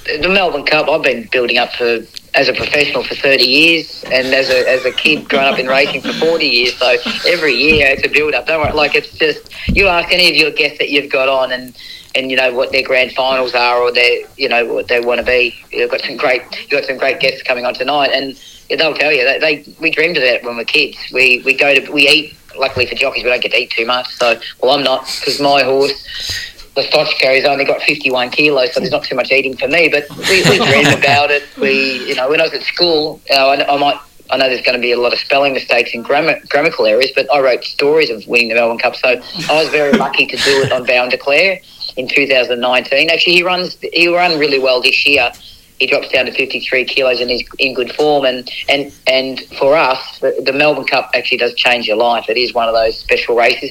The 0.06 0.28
Melbourne 0.28 0.64
Cup. 0.64 0.88
I've 0.88 1.02
been 1.02 1.28
building 1.31 1.58
up 1.58 1.72
for 1.75 2.00
as 2.34 2.49
a 2.49 2.52
professional 2.55 3.02
for 3.02 3.14
30 3.14 3.44
years 3.44 4.05
and 4.05 4.29
as 4.29 4.49
a, 4.49 4.69
as 4.69 4.84
a 4.87 4.93
kid 4.93 5.29
growing 5.29 5.52
up 5.52 5.58
in 5.58 5.67
racing 5.67 6.00
for 6.00 6.12
40 6.14 6.46
years 6.46 6.75
so 6.79 6.96
every 7.26 7.55
year 7.55 7.88
it's 7.88 8.06
a 8.06 8.08
build 8.08 8.34
up 8.34 8.46
don't 8.46 8.61
worry 8.61 8.73
like 8.73 8.94
it's 8.94 9.12
just 9.19 9.50
you 9.69 9.87
ask 9.87 10.11
any 10.12 10.31
of 10.31 10.37
your 10.37 10.50
guests 10.50 10.79
that 10.79 10.88
you've 10.88 11.12
got 11.12 11.29
on 11.29 11.52
and 11.52 11.76
and 12.14 12.31
you 12.31 12.37
know 12.37 12.52
what 12.52 12.73
their 12.73 12.82
grand 12.82 13.12
finals 13.12 13.55
are 13.55 13.79
or 13.79 13.93
their 13.93 14.20
you 14.37 14.49
know 14.49 14.64
what 14.73 14.88
they 14.88 15.00
want 15.00 15.20
to 15.20 15.26
be. 15.26 15.55
You've 15.70 15.90
got 15.90 16.00
some 16.00 16.17
great 16.17 16.43
you've 16.61 16.70
got 16.70 16.84
some 16.84 16.99
great 16.99 17.20
guests 17.20 17.43
coming 17.43 17.64
on 17.64 17.75
tonight, 17.75 18.11
and 18.12 18.38
they'll 18.69 18.94
tell 18.94 19.12
you 19.12 19.25
that 19.25 19.40
they 19.40 19.64
we 19.81 19.90
dreamed 19.90 20.17
of 20.17 20.23
that 20.23 20.43
when 20.43 20.56
we 20.56 20.62
are 20.62 20.67
kids. 20.67 20.99
We 21.12 21.43
we 21.44 21.55
go 21.55 21.75
to 21.75 21.90
we 21.93 22.08
eat. 22.08 22.37
Luckily 22.55 22.84
for 22.84 22.94
jockeys, 22.94 23.25
we 23.25 23.31
don't 23.31 23.40
get 23.40 23.52
to 23.52 23.58
eat 23.62 23.70
too 23.70 23.87
much. 23.87 24.08
So 24.17 24.38
well, 24.62 24.73
I'm 24.73 24.84
not 24.84 25.06
because 25.20 25.40
my 25.40 25.62
horse. 25.62 26.51
The 26.74 26.82
Stochko 26.82 27.34
has 27.34 27.44
only 27.44 27.64
got 27.64 27.82
51 27.82 28.30
kilos, 28.30 28.72
so 28.72 28.80
there's 28.80 28.92
not 28.92 29.04
too 29.04 29.14
much 29.14 29.30
eating 29.30 29.56
for 29.56 29.69
me. 29.69 29.88
But 29.88 30.08
we, 30.28 30.42
we 30.48 30.56
dream 30.56 30.86
about 30.98 31.30
it. 31.30 31.44
We, 31.60 32.06
you 32.08 32.14
know, 32.14 32.30
when 32.30 32.40
I 32.40 32.44
was 32.44 32.54
at 32.54 32.62
school, 32.62 33.20
you 33.28 33.36
know, 33.36 33.48
I, 33.48 33.74
I 33.74 33.78
might 33.78 34.00
I 34.32 34.38
know 34.38 34.48
there's 34.48 34.62
going 34.62 34.76
to 34.76 34.80
be 34.80 34.92
a 34.92 34.98
lot 34.98 35.12
of 35.12 35.19
spelling 35.19 35.52
mistakes 35.52 35.90
in 35.92 36.02
grammar, 36.02 36.40
grammatical 36.48 36.86
areas, 36.86 37.12
but 37.14 37.32
I 37.32 37.40
wrote 37.40 37.64
stories 37.64 38.08
of 38.08 38.26
winning 38.26 38.48
the 38.48 38.54
Melbourne 38.54 38.78
Cup, 38.78 38.96
so 38.96 39.08
I 39.10 39.62
was 39.62 39.69
very 39.69 39.92
lucky 39.92 40.26
to 40.26 40.36
do 40.36 40.62
it 40.62 40.72
on 40.72 40.86
Vow 40.86 41.02
and 41.02 41.10
Declare 41.10 41.60
in 41.96 42.08
2019. 42.08 43.10
Actually, 43.10 43.34
he 43.34 43.42
runs 43.42 43.76
he 43.92 44.08
ran 44.08 44.38
really 44.38 44.58
well 44.58 44.80
this 44.80 45.06
year. 45.06 45.30
He 45.78 45.86
drops 45.86 46.08
down 46.08 46.26
to 46.26 46.32
53 46.32 46.84
kilos 46.86 47.20
and 47.20 47.28
he's 47.28 47.46
in 47.58 47.74
good 47.74 47.93
form. 47.93 48.24
And 48.24 48.50
and 48.70 48.91
and 49.06 49.41
for 49.58 49.76
us, 49.76 50.19
the, 50.20 50.41
the 50.44 50.52
Melbourne 50.52 50.86
Cup 50.86 51.10
actually 51.14 51.38
does 51.38 51.55
change 51.55 51.86
your 51.86 51.96
life. 51.96 52.24
It 52.31 52.38
is 52.38 52.55
one 52.55 52.69
of 52.69 52.74
those 52.74 52.98
special 52.98 53.36
races, 53.36 53.70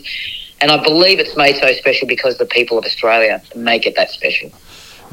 and 0.61 0.71
I 0.71 0.81
believe 0.81 1.19
it's 1.19 1.35
made 1.35 1.57
so 1.57 1.71
special 1.73 2.07
because 2.07 2.37
the 2.37 2.45
people 2.45 2.77
of 2.77 2.85
Australia 2.85 3.41
make 3.55 3.85
it 3.85 3.95
that 3.95 4.11
special. 4.11 4.51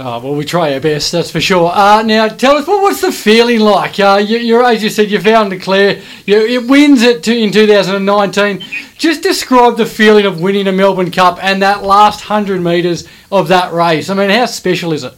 Oh, 0.00 0.20
well, 0.20 0.36
we 0.36 0.44
try 0.44 0.74
our 0.74 0.80
best, 0.80 1.10
that's 1.10 1.32
for 1.32 1.40
sure. 1.40 1.72
Uh, 1.74 2.02
now, 2.02 2.28
tell 2.28 2.56
us, 2.56 2.68
what, 2.68 2.82
what's 2.82 3.00
the 3.00 3.10
feeling 3.10 3.58
like? 3.58 3.98
Uh, 3.98 4.22
you, 4.24 4.38
you're, 4.38 4.62
as 4.62 4.80
you 4.80 4.90
said, 4.90 5.10
you 5.10 5.18
Vow 5.18 5.40
and 5.40 5.50
Declare. 5.50 6.00
You, 6.24 6.46
it 6.46 6.68
wins 6.68 7.02
it 7.02 7.24
to, 7.24 7.36
in 7.36 7.50
2019. 7.50 8.64
Just 8.96 9.24
describe 9.24 9.76
the 9.76 9.86
feeling 9.86 10.24
of 10.24 10.40
winning 10.40 10.68
a 10.68 10.72
Melbourne 10.72 11.10
Cup 11.10 11.42
and 11.42 11.62
that 11.62 11.82
last 11.82 12.20
100 12.20 12.60
metres 12.60 13.08
of 13.32 13.48
that 13.48 13.72
race. 13.72 14.08
I 14.08 14.14
mean, 14.14 14.30
how 14.30 14.46
special 14.46 14.92
is 14.92 15.02
it? 15.02 15.14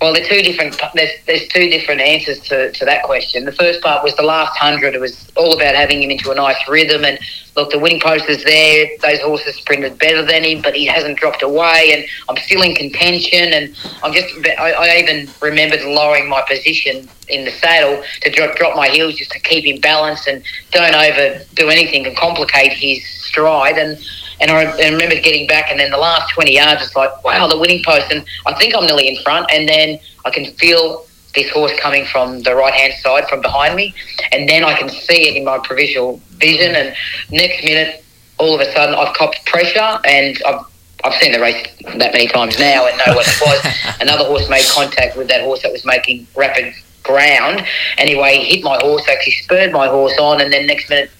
Well, 0.00 0.14
there's 0.14 0.28
two 0.28 0.40
different. 0.40 0.80
There's, 0.94 1.10
there's 1.26 1.46
two 1.48 1.68
different 1.68 2.00
answers 2.00 2.40
to, 2.48 2.72
to 2.72 2.84
that 2.86 3.02
question. 3.02 3.44
The 3.44 3.52
first 3.52 3.82
part 3.82 4.02
was 4.02 4.16
the 4.16 4.22
last 4.22 4.56
hundred. 4.56 4.94
It 4.94 5.00
was 5.00 5.30
all 5.36 5.54
about 5.54 5.74
having 5.74 6.02
him 6.02 6.10
into 6.10 6.30
a 6.30 6.34
nice 6.34 6.56
rhythm. 6.66 7.04
And 7.04 7.18
look, 7.54 7.70
the 7.70 7.78
winning 7.78 8.00
post 8.00 8.24
is 8.30 8.42
there. 8.44 8.88
Those 9.02 9.20
horses 9.20 9.56
sprinted 9.56 9.98
better 9.98 10.24
than 10.24 10.42
him, 10.42 10.62
but 10.62 10.74
he 10.74 10.86
hasn't 10.86 11.18
dropped 11.18 11.42
away. 11.42 11.92
And 11.92 12.06
I'm 12.30 12.42
still 12.42 12.62
in 12.62 12.74
contention. 12.74 13.52
And 13.52 13.76
I'm 14.02 14.14
just. 14.14 14.34
I, 14.58 14.72
I 14.72 14.96
even 14.96 15.28
remembered 15.42 15.82
lowering 15.82 16.30
my 16.30 16.42
position 16.48 17.06
in 17.28 17.44
the 17.44 17.50
saddle 17.50 18.02
to 18.22 18.30
drop, 18.30 18.56
drop 18.56 18.76
my 18.76 18.88
heels 18.88 19.16
just 19.16 19.32
to 19.32 19.40
keep 19.40 19.66
him 19.66 19.82
balanced 19.82 20.26
and 20.26 20.42
don't 20.70 20.94
overdo 20.94 21.68
anything 21.68 22.06
and 22.06 22.16
complicate 22.16 22.72
his 22.72 23.06
stride. 23.06 23.76
And 23.76 23.98
and 24.40 24.50
I, 24.50 24.64
I 24.64 24.88
remember 24.88 25.16
getting 25.20 25.46
back, 25.46 25.70
and 25.70 25.78
then 25.78 25.90
the 25.90 25.98
last 25.98 26.32
20 26.34 26.54
yards, 26.54 26.82
it's 26.82 26.96
like, 26.96 27.22
wow, 27.22 27.46
the 27.46 27.58
winning 27.58 27.82
post. 27.84 28.10
And 28.10 28.24
I 28.46 28.54
think 28.54 28.74
I'm 28.74 28.86
nearly 28.86 29.08
in 29.08 29.22
front. 29.22 29.50
And 29.52 29.68
then 29.68 29.98
I 30.24 30.30
can 30.30 30.46
feel 30.54 31.06
this 31.34 31.50
horse 31.50 31.72
coming 31.78 32.06
from 32.06 32.42
the 32.42 32.54
right 32.54 32.74
hand 32.74 32.94
side 32.94 33.28
from 33.28 33.42
behind 33.42 33.76
me. 33.76 33.94
And 34.32 34.48
then 34.48 34.64
I 34.64 34.76
can 34.76 34.88
see 34.88 35.28
it 35.28 35.36
in 35.36 35.44
my 35.44 35.58
provisional 35.58 36.20
vision. 36.30 36.74
And 36.74 36.94
next 37.30 37.62
minute, 37.62 38.02
all 38.38 38.54
of 38.54 38.60
a 38.60 38.72
sudden, 38.72 38.94
I've 38.94 39.14
copped 39.14 39.44
pressure 39.46 40.00
and 40.04 40.40
I've 40.46 40.66
I've 41.02 41.14
seen 41.14 41.32
the 41.32 41.40
race 41.40 41.66
that 41.96 42.12
many 42.12 42.26
times 42.26 42.58
now 42.58 42.86
and 42.86 42.98
know 42.98 43.14
what 43.14 43.26
it 43.26 43.40
was. 43.40 43.98
Another 44.02 44.24
horse 44.24 44.50
made 44.50 44.66
contact 44.66 45.16
with 45.16 45.28
that 45.28 45.40
horse 45.40 45.62
that 45.62 45.72
was 45.72 45.84
making 45.86 46.26
rapid 46.36 46.74
ground. 47.02 47.64
Anyway, 47.96 48.36
he 48.36 48.56
hit 48.56 48.64
my 48.64 48.78
horse, 48.82 49.08
actually 49.08 49.32
spurred 49.32 49.72
my 49.72 49.88
horse 49.88 50.12
on, 50.18 50.42
and 50.42 50.52
then 50.52 50.66
next 50.66 50.90
minute 50.90 51.10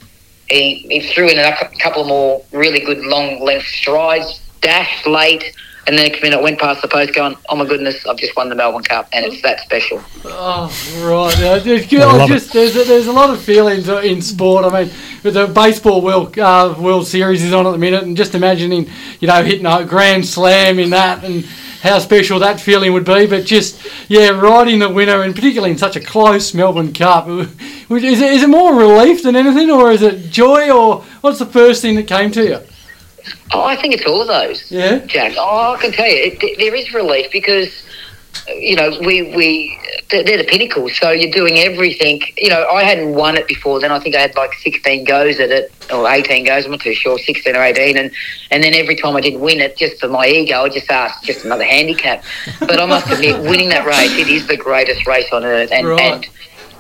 he, 0.51 0.87
he 0.89 1.13
threw 1.13 1.29
in 1.29 1.39
a 1.39 1.57
couple 1.79 2.05
more 2.05 2.43
really 2.53 2.81
good 2.81 2.99
long 3.05 3.41
length 3.41 3.67
strides, 3.67 4.41
dashed 4.61 5.07
late, 5.07 5.55
And 5.87 5.97
then 5.97 6.07
next 6.07 6.23
minute, 6.23 6.39
I 6.39 6.43
went 6.43 6.59
past 6.59 6.83
the 6.83 6.89
post, 6.89 7.15
going, 7.15 7.37
"Oh 7.49 7.57
my 7.57 7.65
goodness, 7.65 8.07
I've 8.07 8.19
just 8.19 8.37
won 8.37 8.49
the 8.49 8.55
Melbourne 8.55 8.83
Cup, 8.83 9.09
and 9.13 9.25
it's 9.25 9.43
that 9.43 9.61
special." 9.61 10.03
Oh, 10.25 10.67
right. 11.03 11.39
Yeah, 11.39 11.59
there's, 11.59 11.93
I 11.93 12.17
love 12.17 12.29
just, 12.29 12.53
there's, 12.53 12.77
a, 12.77 12.85
there's 12.85 13.07
a 13.07 13.13
lot 13.13 13.31
of 13.31 13.41
feelings 13.41 13.89
in 13.89 14.21
sport. 14.21 14.67
I 14.67 14.85
mean, 14.85 14.93
with 15.25 15.35
the 15.35 15.47
baseball 15.47 16.03
World, 16.03 16.39
uh, 16.39 16.75
World 16.79 17.07
Series 17.07 17.43
is 17.43 17.53
on 17.55 17.67
at 17.67 17.73
the 17.73 17.79
minute, 17.79 18.03
and 18.03 18.17
just 18.17 18.35
imagining, 18.35 18.91
you 19.21 19.29
know, 19.29 19.43
hitting 19.43 19.67
a 19.67 19.85
grand 19.85 20.27
slam 20.27 20.79
in 20.79 20.91
that 20.91 21.25
and 21.25 21.45
how 21.83 21.99
special 21.99 22.39
that 22.41 22.61
feeling 22.61 22.93
would 22.93 23.07
be. 23.07 23.27
But 23.27 23.47
just, 23.47 23.81
yeah, 24.09 24.29
riding 24.29 24.81
the 24.81 24.89
winner, 24.91 25.23
and 25.23 25.35
particularly 25.35 25.73
in 25.73 25.79
such 25.79 25.97
a 25.97 26.01
close 26.01 26.53
Melbourne 26.53 26.93
Cup, 26.93 27.27
is 27.27 27.51
it, 27.91 28.33
is 28.33 28.43
it 28.43 28.49
more 28.49 28.75
relief 28.75 29.23
than 29.23 29.35
anything, 29.35 29.71
or 29.71 29.91
is 29.91 30.03
it 30.03 30.31
joy, 30.31 30.71
or 30.71 31.03
what's 31.23 31.39
the 31.39 31.47
first 31.47 31.81
thing 31.81 31.97
that 31.97 32.07
came 32.07 32.31
to 32.33 32.45
you? 32.45 32.61
Oh, 33.53 33.65
I 33.65 33.77
think 33.77 33.95
it's 33.95 34.07
all 34.07 34.21
of 34.21 34.29
those. 34.29 34.71
Yeah, 34.71 34.99
Jack. 35.07 35.35
Oh, 35.37 35.75
I 35.75 35.81
can 35.81 35.93
tell 35.93 36.07
you, 36.07 36.33
it, 36.41 36.59
there 36.59 36.75
is 36.75 36.93
relief 36.95 37.31
because 37.33 37.83
you 38.49 38.77
know 38.77 38.91
we 39.01 39.35
we 39.35 39.79
they're 40.11 40.39
the 40.39 40.45
pinnacle. 40.45 40.89
So 40.89 41.11
you're 41.11 41.31
doing 41.31 41.59
everything. 41.59 42.21
You 42.37 42.51
know, 42.51 42.67
I 42.69 42.85
hadn't 42.85 43.15
won 43.15 43.37
it 43.37 43.47
before. 43.47 43.81
Then 43.81 43.93
I 43.93 43.99
think 44.01 44.15
I 44.17 44.21
had 44.21 44.35
like 44.35 44.55
16 44.55 45.05
goes 45.05 45.39
at 45.41 45.51
it, 45.51 45.73
or 45.93 46.09
18 46.09 46.45
goes. 46.45 46.65
I'm 46.65 46.73
not 46.73 46.81
too 46.81 46.95
sure, 46.95 47.19
16 47.19 47.55
or 47.57 47.63
18. 47.63 47.97
And 47.97 48.11
and 48.51 48.63
then 48.63 48.75
every 48.75 48.97
time 48.97 49.17
I 49.17 49.21
did 49.21 49.41
win 49.41 49.61
it, 49.61 49.77
just 49.77 50.01
for 50.01 50.09
my 50.09 50.27
ego, 50.27 50.63
I 50.65 50.69
just 50.69 50.91
asked 50.91 51.25
just 51.25 51.45
another 51.45 51.65
handicap. 51.65 52.25
But 52.61 52.81
I 52.81 52.87
must 52.87 53.11
admit, 53.11 53.41
winning 53.51 53.69
that 53.71 53.87
race, 53.87 54.17
it 54.17 54.29
is 54.29 54.47
the 54.47 54.57
greatest 54.57 55.07
race 55.07 55.31
on 55.33 55.45
earth. 55.45 55.71
And 55.73 55.87
Right. 55.89 56.01
and 56.01 56.29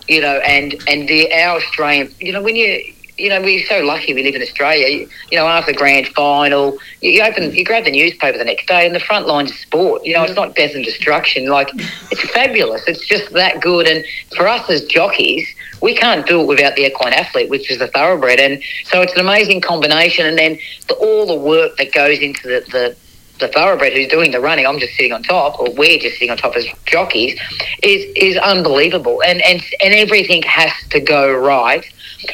you 0.09 0.21
know, 0.21 0.39
and 0.39 0.75
and 0.89 1.09
the 1.09 1.33
our 1.33 1.57
Australian, 1.59 2.13
you 2.21 2.33
know, 2.33 2.43
when 2.43 2.57
you 2.57 2.93
you 3.21 3.29
know, 3.29 3.41
we're 3.41 3.65
so 3.67 3.81
lucky 3.81 4.15
we 4.15 4.23
live 4.23 4.35
in 4.35 4.43
Australia. 4.43 5.07
You, 5.31 5.39
know, 5.39 5.47
after 5.47 5.73
the 5.73 5.79
grand 5.79 6.09
final, 6.09 6.79
you, 7.01 7.11
you 7.11 7.23
open, 7.23 7.53
you 7.53 7.65
grab 7.65 7.85
the 7.85 7.91
newspaper 7.91 8.39
the 8.39 8.45
next 8.45 8.67
day, 8.67 8.87
and 8.87 8.95
the 8.95 9.01
front 9.01 9.27
line's 9.27 9.51
of 9.51 9.57
sport. 9.59 10.05
You 10.05 10.15
know, 10.15 10.25
it's 10.25 10.35
not 10.35 10.55
death 10.57 10.75
and 10.75 10.85
destruction. 10.85 11.47
Like, 11.47 11.69
it's 12.11 12.29
fabulous. 12.31 12.83
It's 12.89 13.07
just 13.07 13.33
that 13.35 13.61
good. 13.61 13.87
And 13.87 14.05
for 14.37 14.49
us 14.49 14.69
as 14.71 14.85
jockeys, 14.85 15.47
we 15.83 15.95
can't 15.95 16.27
do 16.27 16.41
it 16.41 16.47
without 16.47 16.77
the 16.77 16.87
equine 16.87 17.13
athlete, 17.13 17.51
which 17.51 17.71
is 17.71 17.79
the 17.79 17.89
thoroughbred. 17.89 18.41
And 18.41 18.63
so 18.85 19.03
it's 19.03 19.13
an 19.13 19.21
amazing 19.21 19.61
combination. 19.61 20.27
And 20.27 20.39
then 20.39 20.59
the, 20.89 20.95
all 20.95 21.27
the 21.27 21.35
work 21.35 21.77
that 21.77 21.93
goes 21.93 22.19
into 22.19 22.49
the, 22.49 22.65
the 22.71 22.97
the 23.41 23.49
thoroughbred 23.49 23.95
who's 23.95 24.07
doing 24.09 24.33
the 24.33 24.41
running, 24.41 24.67
I'm 24.67 24.79
just 24.79 24.95
sitting 24.97 25.15
on 25.15 25.23
top, 25.23 25.59
or 25.59 25.73
we're 25.73 25.99
just 25.99 26.17
sitting 26.17 26.31
on 26.31 26.37
top 26.37 26.57
as 26.57 26.67
jockeys, 26.85 27.41
is 27.83 28.05
is 28.15 28.37
unbelievable. 28.37 29.23
And 29.27 29.41
and 29.43 29.63
and 29.83 29.95
everything 29.95 30.43
has 30.43 30.73
to 30.91 31.01
go 31.01 31.33
right 31.33 31.91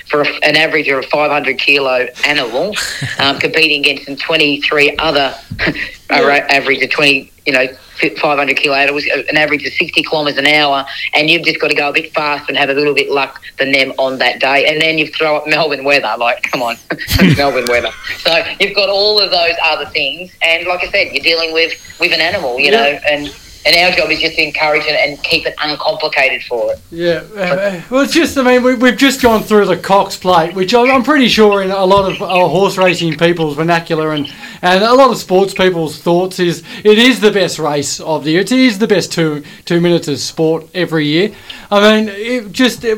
for 0.06 0.22
an 0.22 0.56
average 0.56 0.88
of 0.88 0.98
a 0.98 1.02
500 1.02 1.58
kilo 1.58 2.06
animal 2.26 2.74
um, 3.18 3.38
competing 3.38 3.80
against 3.80 4.06
some 4.06 4.16
23 4.16 4.96
other 4.98 5.34
a- 6.10 6.52
average 6.52 6.82
of 6.82 6.90
20, 6.90 7.32
you 7.46 7.52
know. 7.52 7.66
500 7.98 8.58
kilo 8.58 8.74
animals, 8.74 9.06
an 9.06 9.38
average 9.38 9.64
of 9.64 9.72
60 9.72 10.02
kilometres 10.02 10.36
an 10.36 10.46
hour, 10.46 10.84
and 11.14 11.30
you've 11.30 11.44
just 11.46 11.58
got 11.58 11.68
to 11.68 11.74
go 11.74 11.88
a 11.88 11.92
bit 11.94 12.12
faster 12.12 12.44
and 12.50 12.58
have 12.58 12.68
a 12.68 12.74
little 12.74 12.92
bit 12.92 13.08
luck 13.10 13.40
than 13.58 13.72
them 13.72 13.90
on 13.96 14.18
that 14.18 14.38
day. 14.38 14.66
And 14.66 14.78
then 14.82 14.98
you 14.98 15.06
throw 15.06 15.34
up 15.38 15.46
Melbourne 15.46 15.82
weather, 15.82 16.14
like, 16.18 16.42
come 16.42 16.60
on, 16.62 16.76
Melbourne 17.38 17.64
weather. 17.70 17.88
So 18.18 18.44
you've 18.60 18.76
got 18.76 18.90
all 18.90 19.18
of 19.18 19.30
those 19.30 19.54
other 19.64 19.86
things, 19.86 20.30
and 20.42 20.66
like 20.66 20.84
I 20.84 20.90
said, 20.90 21.14
you're 21.14 21.22
dealing 21.22 21.54
with 21.54 21.72
with 21.98 22.12
an 22.12 22.20
animal, 22.20 22.60
you 22.60 22.70
Yeah. 22.70 22.82
know, 22.82 23.00
and 23.08 23.34
and 23.66 23.74
our 23.76 23.90
job 23.96 24.10
is 24.10 24.20
just 24.20 24.36
to 24.36 24.42
encourage 24.42 24.84
it 24.84 24.94
and 24.94 25.22
keep 25.24 25.44
it 25.44 25.54
uncomplicated 25.60 26.42
for 26.44 26.72
it. 26.72 26.80
Yeah, 26.90 27.24
uh, 27.36 27.82
well, 27.90 28.02
it's 28.02 28.12
just, 28.12 28.38
I 28.38 28.42
mean, 28.42 28.62
we, 28.62 28.76
we've 28.76 28.96
just 28.96 29.20
gone 29.20 29.42
through 29.42 29.66
the 29.66 29.76
Cox 29.76 30.16
Plate, 30.16 30.54
which 30.54 30.72
I'm 30.72 31.02
pretty 31.02 31.28
sure 31.28 31.62
in 31.62 31.70
a 31.70 31.84
lot 31.84 32.10
of 32.10 32.22
uh, 32.22 32.48
horse 32.48 32.78
racing 32.78 33.16
people's 33.18 33.56
vernacular 33.56 34.12
and, 34.12 34.32
and 34.62 34.84
a 34.84 34.94
lot 34.94 35.10
of 35.10 35.16
sports 35.16 35.52
people's 35.52 36.00
thoughts 36.00 36.38
is 36.38 36.62
it 36.84 36.98
is 36.98 37.20
the 37.20 37.32
best 37.32 37.58
race 37.58 37.98
of 38.00 38.24
the 38.24 38.32
year. 38.32 38.40
It 38.40 38.52
is 38.52 38.78
the 38.78 38.86
best 38.86 39.12
two 39.12 39.42
two 39.64 39.80
minutes 39.80 40.08
of 40.08 40.18
sport 40.18 40.68
every 40.74 41.06
year. 41.06 41.34
I 41.70 41.80
mean, 41.80 42.08
it 42.08 42.52
just 42.52 42.84
it, 42.84 42.96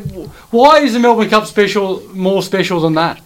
why 0.50 0.80
is 0.80 0.92
the 0.92 0.98
Melbourne 0.98 1.30
Cup 1.30 1.46
special 1.46 2.02
more 2.14 2.42
special 2.42 2.80
than 2.80 2.94
that? 2.94 3.20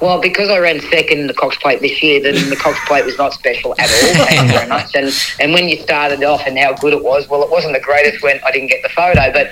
Well, 0.00 0.20
because 0.20 0.48
I 0.48 0.58
ran 0.58 0.80
second 0.80 1.18
in 1.18 1.26
the 1.26 1.34
Cox 1.34 1.56
Plate 1.56 1.80
this 1.80 2.02
year, 2.02 2.22
then 2.22 2.34
the 2.50 2.56
Cox 2.56 2.78
Plate 2.86 3.04
was 3.04 3.18
not 3.18 3.32
special 3.32 3.74
at 3.78 3.90
all. 3.90 4.26
Thank 4.26 4.42
you 4.42 4.58
very 4.58 4.68
much. 4.68 4.94
And 4.94 5.12
and 5.40 5.52
when 5.52 5.68
you 5.68 5.76
started 5.78 6.22
off 6.22 6.42
and 6.46 6.58
how 6.58 6.74
good 6.74 6.92
it 6.92 7.02
was, 7.02 7.28
well, 7.28 7.42
it 7.42 7.50
wasn't 7.50 7.74
the 7.74 7.80
greatest 7.80 8.22
when 8.22 8.40
I 8.44 8.52
didn't 8.52 8.68
get 8.68 8.82
the 8.82 8.88
photo, 8.90 9.32
but 9.32 9.50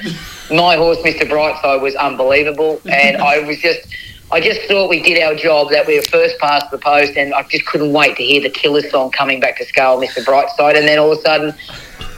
my 0.54 0.76
horse, 0.76 0.99
Mr. 0.99 1.28
Brightside, 1.28 1.80
was 1.80 1.94
unbelievable, 1.96 2.80
and 2.90 3.16
I 3.16 3.40
was 3.40 3.58
just. 3.58 3.80
I 4.32 4.38
just 4.38 4.60
thought 4.68 4.88
we 4.88 5.02
did 5.02 5.20
our 5.20 5.34
job, 5.34 5.70
that 5.70 5.88
we 5.88 5.96
were 5.96 6.04
first 6.04 6.38
past 6.38 6.70
the 6.70 6.78
post, 6.78 7.16
and 7.16 7.34
I 7.34 7.42
just 7.49 7.66
couldn't 7.66 7.92
wait 7.92 8.16
to 8.16 8.22
hear 8.22 8.40
the 8.40 8.49
killer 8.49 8.88
song 8.88 9.10
coming 9.10 9.40
back 9.40 9.58
to 9.58 9.64
scale, 9.64 10.00
Mr. 10.00 10.25
Brightside. 10.25 10.78
And 10.78 10.87
then 10.87 11.00
all 11.00 11.10
of 11.10 11.18
a 11.18 11.20
sudden, 11.20 11.52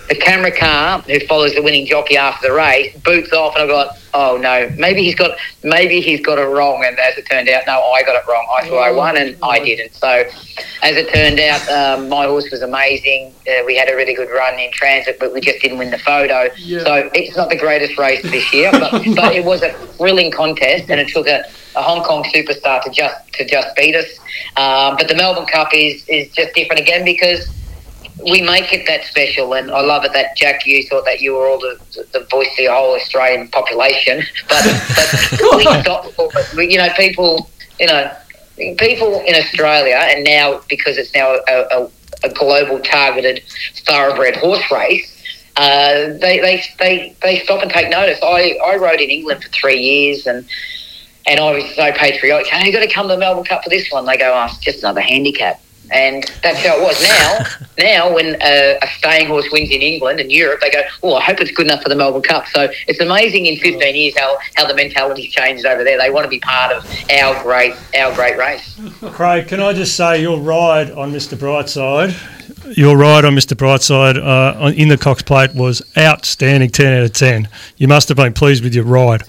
the 0.08 0.14
camera 0.14 0.50
car 0.50 1.00
who 1.02 1.20
follows 1.26 1.54
the 1.54 1.62
winning 1.62 1.86
jockey 1.86 2.16
after 2.16 2.48
the 2.48 2.54
race 2.54 2.96
boots 2.98 3.32
off, 3.32 3.54
and 3.54 3.64
I 3.64 3.66
got, 3.66 3.98
oh 4.14 4.36
no, 4.36 4.70
maybe 4.76 5.02
he's 5.02 5.14
got, 5.14 5.38
maybe 5.62 6.00
he's 6.00 6.20
got 6.20 6.38
it 6.38 6.46
wrong. 6.46 6.84
And 6.84 6.98
as 6.98 7.16
it 7.16 7.26
turned 7.30 7.48
out, 7.48 7.62
no, 7.66 7.80
I 7.80 8.02
got 8.02 8.16
it 8.16 8.26
wrong. 8.28 8.46
I 8.56 8.68
thought 8.68 8.82
I 8.82 8.90
won, 8.90 9.16
and 9.16 9.36
I 9.42 9.60
didn't. 9.60 9.94
So, 9.94 10.08
as 10.82 10.96
it 10.96 11.12
turned 11.12 11.40
out, 11.40 11.68
um, 11.68 12.08
my 12.08 12.26
horse 12.26 12.50
was 12.50 12.62
amazing. 12.62 13.34
Uh, 13.48 13.64
we 13.64 13.76
had 13.76 13.88
a 13.88 13.96
really 13.96 14.14
good 14.14 14.30
run 14.30 14.58
in 14.58 14.70
transit, 14.72 15.18
but 15.18 15.32
we 15.32 15.40
just 15.40 15.60
didn't 15.60 15.78
win 15.78 15.90
the 15.90 15.98
photo. 15.98 16.48
Yeah. 16.56 16.84
So 16.84 17.10
it's 17.14 17.36
not 17.36 17.48
the 17.48 17.58
greatest 17.58 17.98
race 17.98 18.22
this 18.22 18.52
year, 18.52 18.70
but, 18.72 18.90
but 19.16 19.34
it 19.34 19.44
was 19.44 19.62
a 19.62 19.72
thrilling 19.72 20.30
contest, 20.30 20.90
and 20.90 21.00
it 21.00 21.08
took 21.08 21.26
a, 21.26 21.44
a 21.76 21.82
Hong 21.82 22.02
Kong 22.04 22.24
superstar 22.24 22.82
to 22.82 22.90
just 22.90 23.16
to 23.34 23.44
just 23.44 23.74
beat 23.76 23.94
us. 23.94 24.18
Um, 24.56 24.96
but 24.96 25.08
the 25.08 25.14
Melbourne 25.14 25.46
Cup 25.46 25.68
is 25.72 26.04
is 26.08 26.30
just 26.32 26.54
different 26.54 26.80
again 26.80 27.04
because 27.04 27.48
we 28.30 28.42
make 28.42 28.72
it 28.72 28.86
that 28.86 29.04
special, 29.04 29.54
and 29.54 29.70
I 29.70 29.80
love 29.80 30.04
it 30.04 30.12
that 30.12 30.36
Jack, 30.36 30.66
you 30.66 30.82
thought 30.88 31.04
that 31.04 31.20
you 31.20 31.34
were 31.34 31.46
all 31.48 31.58
the, 31.58 31.78
the 32.12 32.20
voice 32.30 32.48
of 32.52 32.56
the 32.58 32.66
whole 32.66 32.94
Australian 32.94 33.48
population, 33.48 34.22
but, 34.48 34.64
but 34.96 35.40
we 35.56 35.62
stop 35.82 36.06
for 36.12 36.30
it. 36.34 36.54
We- 36.56 36.70
You 36.72 36.78
know, 36.78 36.88
people, 36.96 37.50
you 37.80 37.86
know, 37.86 38.10
people 38.78 39.20
in 39.26 39.34
Australia, 39.34 39.96
and 40.00 40.24
now 40.24 40.60
because 40.68 40.98
it's 40.98 41.14
now 41.14 41.36
a, 41.48 41.66
a, 41.72 41.90
a 42.24 42.28
global 42.34 42.78
targeted 42.80 43.42
thoroughbred 43.86 44.36
horse 44.36 44.70
race. 44.70 45.08
Uh, 45.56 46.14
they, 46.18 46.38
they, 46.40 46.62
they, 46.78 47.16
they 47.22 47.38
stop 47.40 47.62
and 47.62 47.70
take 47.70 47.90
notice. 47.90 48.18
I, 48.22 48.56
I 48.64 48.76
rode 48.76 49.00
in 49.00 49.10
England 49.10 49.42
for 49.42 49.50
three 49.50 49.78
years 49.78 50.26
and 50.26 50.46
and 51.26 51.38
I 51.38 51.52
was 51.52 51.64
so 51.76 51.92
patriotic. 51.92 52.46
Hey, 52.48 52.66
you 52.66 52.72
got 52.72 52.80
to 52.80 52.90
come 52.90 53.06
to 53.08 53.14
the 53.14 53.18
Melbourne 53.20 53.44
Cup 53.44 53.62
for 53.62 53.70
this 53.70 53.92
one. 53.92 54.06
They 54.06 54.16
go, 54.16 54.32
oh, 54.34 54.46
it's 54.46 54.58
just 54.58 54.80
another 54.82 55.02
handicap. 55.02 55.60
And 55.92 56.24
that's 56.42 56.64
how 56.64 56.78
it 56.78 56.82
was. 56.82 57.02
Now, 57.02 57.38
now 58.08 58.14
when 58.14 58.40
uh, 58.40 58.78
a 58.82 58.86
staying 58.98 59.28
horse 59.28 59.48
wins 59.52 59.70
in 59.70 59.82
England 59.82 60.20
and 60.20 60.32
Europe, 60.32 60.60
they 60.60 60.70
go, 60.70 60.82
oh, 61.02 61.14
I 61.14 61.22
hope 61.22 61.40
it's 61.40 61.50
good 61.50 61.66
enough 61.66 61.82
for 61.82 61.88
the 61.88 61.96
Melbourne 61.96 62.22
Cup. 62.22 62.46
So 62.48 62.68
it's 62.86 63.00
amazing 63.00 63.46
in 63.46 63.58
15 63.58 63.94
years 63.94 64.16
how, 64.16 64.38
how 64.54 64.66
the 64.66 64.74
mentality 64.74 65.28
changed 65.28 65.66
over 65.66 65.84
there. 65.84 65.98
They 65.98 66.10
want 66.10 66.24
to 66.24 66.30
be 66.30 66.40
part 66.40 66.72
of 66.72 66.86
our 67.10 67.42
great 67.42 67.74
our 67.98 68.14
great 68.14 68.38
race. 68.38 68.78
Craig, 69.12 69.48
can 69.48 69.60
I 69.60 69.72
just 69.72 69.96
say 69.96 70.20
your 70.20 70.38
ride 70.40 70.90
on 70.90 71.12
Mr. 71.12 71.36
Brightside, 71.36 72.14
your 72.76 72.96
ride 72.96 73.24
on 73.24 73.34
Mr. 73.34 73.54
Brightside 73.54 74.16
uh, 74.16 74.72
in 74.72 74.88
the 74.88 74.98
Cox 74.98 75.22
Plate 75.22 75.54
was 75.54 75.82
outstanding, 75.96 76.70
10 76.70 76.98
out 76.98 77.04
of 77.04 77.12
10. 77.12 77.48
You 77.76 77.88
must 77.88 78.08
have 78.08 78.16
been 78.16 78.32
pleased 78.32 78.62
with 78.62 78.74
your 78.74 78.84
ride. 78.84 79.24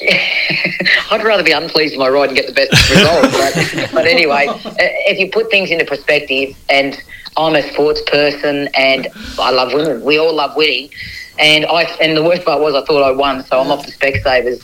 I'd 1.10 1.24
rather 1.24 1.42
be 1.42 1.52
unpleased 1.52 1.92
with 1.94 2.00
my 2.00 2.08
ride 2.08 2.28
and 2.28 2.36
get 2.36 2.46
the 2.46 2.52
best 2.52 2.90
result. 2.90 3.22
But, 3.32 3.90
but 3.94 4.06
anyway, 4.06 4.46
uh, 4.48 4.72
if 4.78 5.18
you 5.18 5.30
put 5.30 5.50
things 5.50 5.70
into 5.70 5.84
perspective, 5.84 6.56
and 6.68 7.00
I'm 7.36 7.54
a 7.54 7.62
sports 7.72 8.00
person, 8.06 8.68
and 8.74 9.08
I 9.38 9.50
love 9.50 9.72
winning. 9.72 10.04
We 10.04 10.18
all 10.18 10.34
love 10.34 10.56
winning. 10.56 10.90
And 11.38 11.66
I 11.66 11.82
and 12.00 12.16
the 12.16 12.22
worst 12.22 12.44
part 12.44 12.60
was 12.60 12.74
I 12.74 12.84
thought 12.86 13.02
I 13.02 13.10
won, 13.10 13.44
so 13.44 13.60
I'm 13.60 13.70
off 13.70 13.84
the 13.84 13.92
Specsavers 13.92 14.62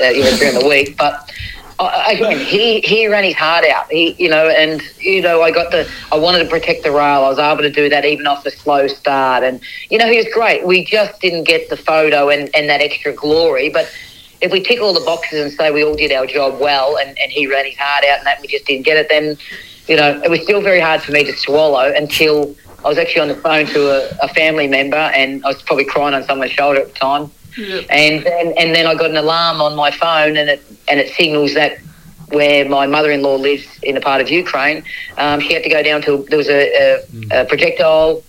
uh, 0.00 0.08
you 0.08 0.22
know, 0.24 0.36
during 0.38 0.58
the 0.58 0.66
week. 0.66 0.96
But 0.96 1.30
I, 1.78 2.12
again, 2.12 2.38
he 2.38 2.80
he 2.80 3.08
ran 3.08 3.24
his 3.24 3.34
heart 3.34 3.64
out. 3.66 3.90
He 3.90 4.12
you 4.18 4.30
know, 4.30 4.48
and 4.48 4.80
you 5.00 5.20
know, 5.20 5.42
I 5.42 5.50
got 5.50 5.70
the 5.70 5.88
I 6.12 6.16
wanted 6.16 6.38
to 6.44 6.48
protect 6.48 6.82
the 6.82 6.92
rail. 6.92 7.24
I 7.24 7.28
was 7.28 7.38
able 7.38 7.62
to 7.62 7.70
do 7.70 7.88
that 7.90 8.04
even 8.04 8.26
off 8.26 8.42
the 8.44 8.50
slow 8.50 8.86
start, 8.86 9.44
and 9.44 9.60
you 9.90 9.98
know, 9.98 10.08
he 10.08 10.16
was 10.16 10.26
great. 10.32 10.66
We 10.66 10.84
just 10.84 11.20
didn't 11.20 11.44
get 11.44 11.68
the 11.68 11.76
photo 11.76 12.30
and 12.30 12.48
and 12.54 12.68
that 12.70 12.80
extra 12.80 13.12
glory, 13.12 13.68
but 13.68 13.92
if 14.44 14.52
we 14.52 14.60
tick 14.62 14.80
all 14.80 14.92
the 14.92 15.00
boxes 15.00 15.40
and 15.40 15.50
say 15.52 15.70
we 15.70 15.82
all 15.82 15.96
did 15.96 16.12
our 16.12 16.26
job 16.26 16.60
well 16.60 16.98
and, 16.98 17.18
and 17.18 17.32
he 17.32 17.46
ran 17.46 17.64
his 17.64 17.76
heart 17.78 18.04
out 18.04 18.18
and 18.18 18.26
that 18.26 18.40
we 18.42 18.46
just 18.46 18.66
didn't 18.66 18.84
get 18.84 18.98
it, 18.98 19.08
then, 19.08 19.38
you 19.88 19.96
know, 19.96 20.20
it 20.22 20.30
was 20.30 20.42
still 20.42 20.60
very 20.60 20.80
hard 20.80 21.02
for 21.02 21.12
me 21.12 21.24
to 21.24 21.32
swallow 21.34 21.92
until 21.96 22.54
I 22.84 22.88
was 22.88 22.98
actually 22.98 23.22
on 23.22 23.28
the 23.28 23.36
phone 23.36 23.64
to 23.66 23.80
a, 23.88 24.18
a 24.22 24.28
family 24.28 24.68
member 24.68 24.98
and 24.98 25.42
I 25.44 25.48
was 25.48 25.62
probably 25.62 25.86
crying 25.86 26.14
on 26.14 26.22
someone's 26.24 26.52
shoulder 26.52 26.80
at 26.80 26.88
the 26.92 26.94
time. 26.94 27.30
And, 27.88 28.26
and 28.26 28.58
and 28.58 28.74
then 28.74 28.86
I 28.86 28.94
got 28.94 29.10
an 29.10 29.16
alarm 29.16 29.62
on 29.62 29.76
my 29.76 29.90
phone 29.90 30.36
and 30.36 30.50
it 30.50 30.62
and 30.88 31.00
it 31.00 31.14
signals 31.14 31.54
that 31.54 31.78
where 32.28 32.68
my 32.68 32.86
mother-in-law 32.86 33.36
lives 33.36 33.66
in 33.82 33.96
a 33.96 34.00
part 34.00 34.20
of 34.20 34.28
Ukraine, 34.28 34.82
um, 35.18 35.40
she 35.40 35.54
had 35.54 35.62
to 35.62 35.68
go 35.68 35.82
down 35.82 36.02
to 36.02 36.26
there 36.28 36.38
was 36.38 36.48
a, 36.48 36.98
a, 37.30 37.42
a 37.42 37.44
projectile 37.46 38.22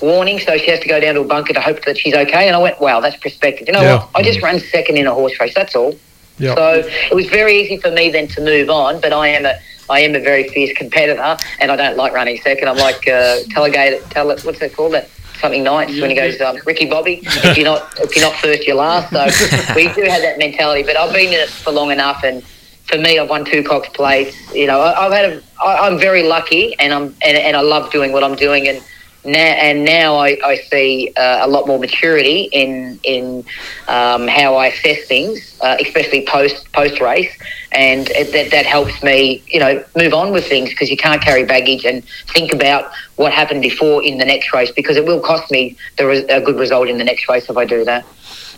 warning, 0.00 0.38
so 0.38 0.56
she 0.56 0.70
has 0.70 0.80
to 0.80 0.88
go 0.88 1.00
down 1.00 1.14
to 1.14 1.20
a 1.20 1.24
bunker 1.24 1.52
to 1.52 1.60
hope 1.60 1.84
that 1.84 1.98
she's 1.98 2.14
okay. 2.14 2.46
And 2.46 2.56
I 2.56 2.58
went, 2.58 2.80
wow, 2.80 3.00
that's 3.00 3.16
perspective. 3.16 3.66
You 3.66 3.74
know 3.74 3.82
Yeah. 3.82 3.96
what? 3.98 4.08
I 4.14 4.22
just 4.22 4.40
ran 4.42 4.58
second 4.60 4.96
in 4.96 5.06
a 5.06 5.14
horse 5.14 5.38
race. 5.40 5.54
That's 5.54 5.74
all. 5.74 5.94
Yeah. 6.38 6.54
So 6.54 6.72
it 7.10 7.14
was 7.14 7.26
very 7.26 7.60
easy 7.60 7.76
for 7.76 7.90
me 7.90 8.10
then 8.10 8.26
to 8.28 8.40
move 8.40 8.70
on. 8.70 9.00
But 9.00 9.12
I 9.12 9.28
am 9.28 9.44
a 9.44 9.54
I 9.90 10.00
am 10.00 10.14
a 10.14 10.20
very 10.20 10.48
fierce 10.48 10.72
competitor, 10.76 11.36
and 11.60 11.70
I 11.70 11.76
don't 11.76 11.96
like 11.96 12.12
running 12.12 12.38
second. 12.40 12.68
I'm 12.68 12.78
like 12.78 13.06
uh, 13.06 13.38
tele, 13.50 14.38
what's 14.42 14.62
it 14.62 14.74
called? 14.74 14.94
That 14.94 15.08
something 15.40 15.62
nights 15.64 16.00
when 16.00 16.08
he 16.08 16.16
goes, 16.16 16.40
um, 16.40 16.56
Ricky 16.64 16.86
Bobby. 16.86 17.20
If 17.24 17.56
you're 17.58 17.66
not, 17.66 17.92
if 18.00 18.14
you're 18.16 18.24
not 18.24 18.36
first, 18.40 18.66
you're 18.66 18.76
last. 18.76 19.10
So 19.10 19.74
we 19.76 19.92
do 19.92 20.02
have 20.04 20.22
that 20.22 20.38
mentality. 20.38 20.82
But 20.84 20.96
I've 20.96 21.12
been 21.12 21.28
in 21.28 21.40
it 21.40 21.48
for 21.48 21.72
long 21.72 21.90
enough, 21.90 22.22
and 22.24 22.42
for 22.84 22.96
me, 22.96 23.18
I've 23.18 23.28
won 23.28 23.44
two 23.44 23.62
Cox 23.62 23.88
plates. 23.90 24.34
You 24.54 24.66
know, 24.68 24.80
I, 24.80 25.06
I've 25.06 25.12
had 25.12 25.24
a, 25.32 25.42
I, 25.62 25.86
I'm 25.88 25.98
very 25.98 26.22
lucky, 26.22 26.74
and 26.78 26.94
I'm 26.94 27.04
and, 27.22 27.36
and 27.36 27.56
I 27.56 27.60
love 27.60 27.90
doing 27.92 28.12
what 28.12 28.24
I'm 28.24 28.36
doing, 28.36 28.68
and 28.68 28.82
now 29.24 29.38
and 29.38 29.84
now 29.84 30.16
I, 30.16 30.36
I 30.44 30.56
see 30.56 31.12
uh, 31.16 31.40
a 31.42 31.48
lot 31.48 31.66
more 31.66 31.78
maturity 31.78 32.48
in 32.52 32.98
in 33.04 33.44
um, 33.88 34.26
how 34.28 34.56
I 34.56 34.68
assess 34.68 35.06
things, 35.06 35.56
uh, 35.60 35.76
especially 35.80 36.26
post 36.26 36.70
post 36.72 37.00
race, 37.00 37.32
and 37.72 38.10
it, 38.10 38.32
that 38.32 38.50
that 38.50 38.66
helps 38.66 39.02
me, 39.02 39.42
you 39.46 39.60
know, 39.60 39.84
move 39.96 40.12
on 40.12 40.32
with 40.32 40.46
things 40.46 40.70
because 40.70 40.90
you 40.90 40.96
can't 40.96 41.22
carry 41.22 41.44
baggage 41.44 41.84
and 41.84 42.04
think 42.34 42.52
about 42.52 42.90
what 43.16 43.32
happened 43.32 43.62
before 43.62 44.02
in 44.02 44.18
the 44.18 44.24
next 44.24 44.52
race 44.52 44.72
because 44.72 44.96
it 44.96 45.04
will 45.04 45.20
cost 45.20 45.50
me 45.50 45.76
the 45.98 46.08
a 46.34 46.40
good 46.40 46.58
result 46.58 46.88
in 46.88 46.98
the 46.98 47.04
next 47.04 47.28
race 47.28 47.48
if 47.48 47.56
I 47.56 47.64
do 47.64 47.84
that. 47.84 48.04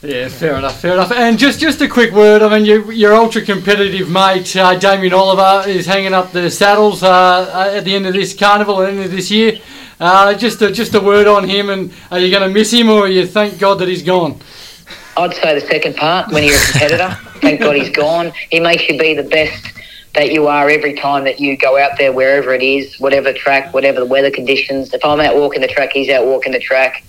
Yeah, 0.04 0.28
fair 0.28 0.56
enough, 0.56 0.80
fair 0.80 0.92
enough. 0.92 1.12
And 1.12 1.38
just 1.38 1.61
just 1.61 1.80
a 1.80 1.88
quick 1.88 2.12
word. 2.12 2.42
I 2.42 2.49
mean, 2.50 2.66
your, 2.66 2.92
your 2.92 3.14
ultra 3.14 3.40
competitive 3.40 4.11
mate 4.11 4.54
uh, 4.54 4.78
Damien 4.78 5.14
Oliver 5.14 5.66
is 5.68 5.87
hanging 5.87 6.12
up 6.12 6.30
the 6.30 6.50
saddles 6.50 7.02
uh, 7.02 7.73
at 7.75 7.84
the 7.84 7.94
end 7.94 8.06
of 8.06 8.12
this 8.12 8.37
carnival, 8.37 8.76
the 8.76 8.88
end 8.88 9.00
of 9.00 9.11
this 9.11 9.30
year. 9.30 9.58
Uh, 9.99 10.34
just 10.34 10.61
a, 10.61 10.70
just 10.70 10.94
a 10.94 11.00
word 11.00 11.26
on 11.26 11.49
him, 11.49 11.70
and 11.70 11.90
are 12.11 12.18
you 12.18 12.30
going 12.30 12.46
to 12.46 12.52
miss 12.52 12.70
him, 12.70 12.90
or 12.90 13.04
are 13.04 13.08
you 13.08 13.26
thank 13.26 13.58
God 13.58 13.78
that 13.78 13.88
he's 13.88 14.02
gone? 14.02 14.38
I'd 15.16 15.34
say 15.34 15.58
the 15.58 15.66
second 15.66 15.96
part 15.96 16.30
when 16.32 16.44
you're 16.44 16.56
a 16.56 16.70
competitor. 16.70 17.08
thank 17.40 17.61
God 17.61 17.76
he's 17.76 17.90
gone. 17.90 18.32
He 18.50 18.61
makes 18.61 18.87
you 18.88 18.99
be 18.99 19.14
the 19.14 19.23
best 19.23 19.73
that 20.14 20.32
you 20.32 20.46
are 20.49 20.68
every 20.68 20.94
time 20.94 21.25
that 21.25 21.40
you 21.40 21.56
go 21.56 21.78
out 21.78 21.96
there, 21.99 22.12
wherever 22.12 22.52
it 22.52 22.62
is, 22.62 22.99
whatever 23.00 23.32
track, 23.32 23.73
whatever 23.73 24.00
the 24.00 24.06
weather 24.06 24.30
conditions. 24.30 24.92
If 24.92 25.04
I'm 25.04 25.20
out 25.20 25.37
walking 25.37 25.61
the 25.61 25.68
track, 25.68 25.92
he's 25.92 26.11
out 26.11 26.26
walking 26.26 26.52
the 26.52 26.61
track. 26.61 27.04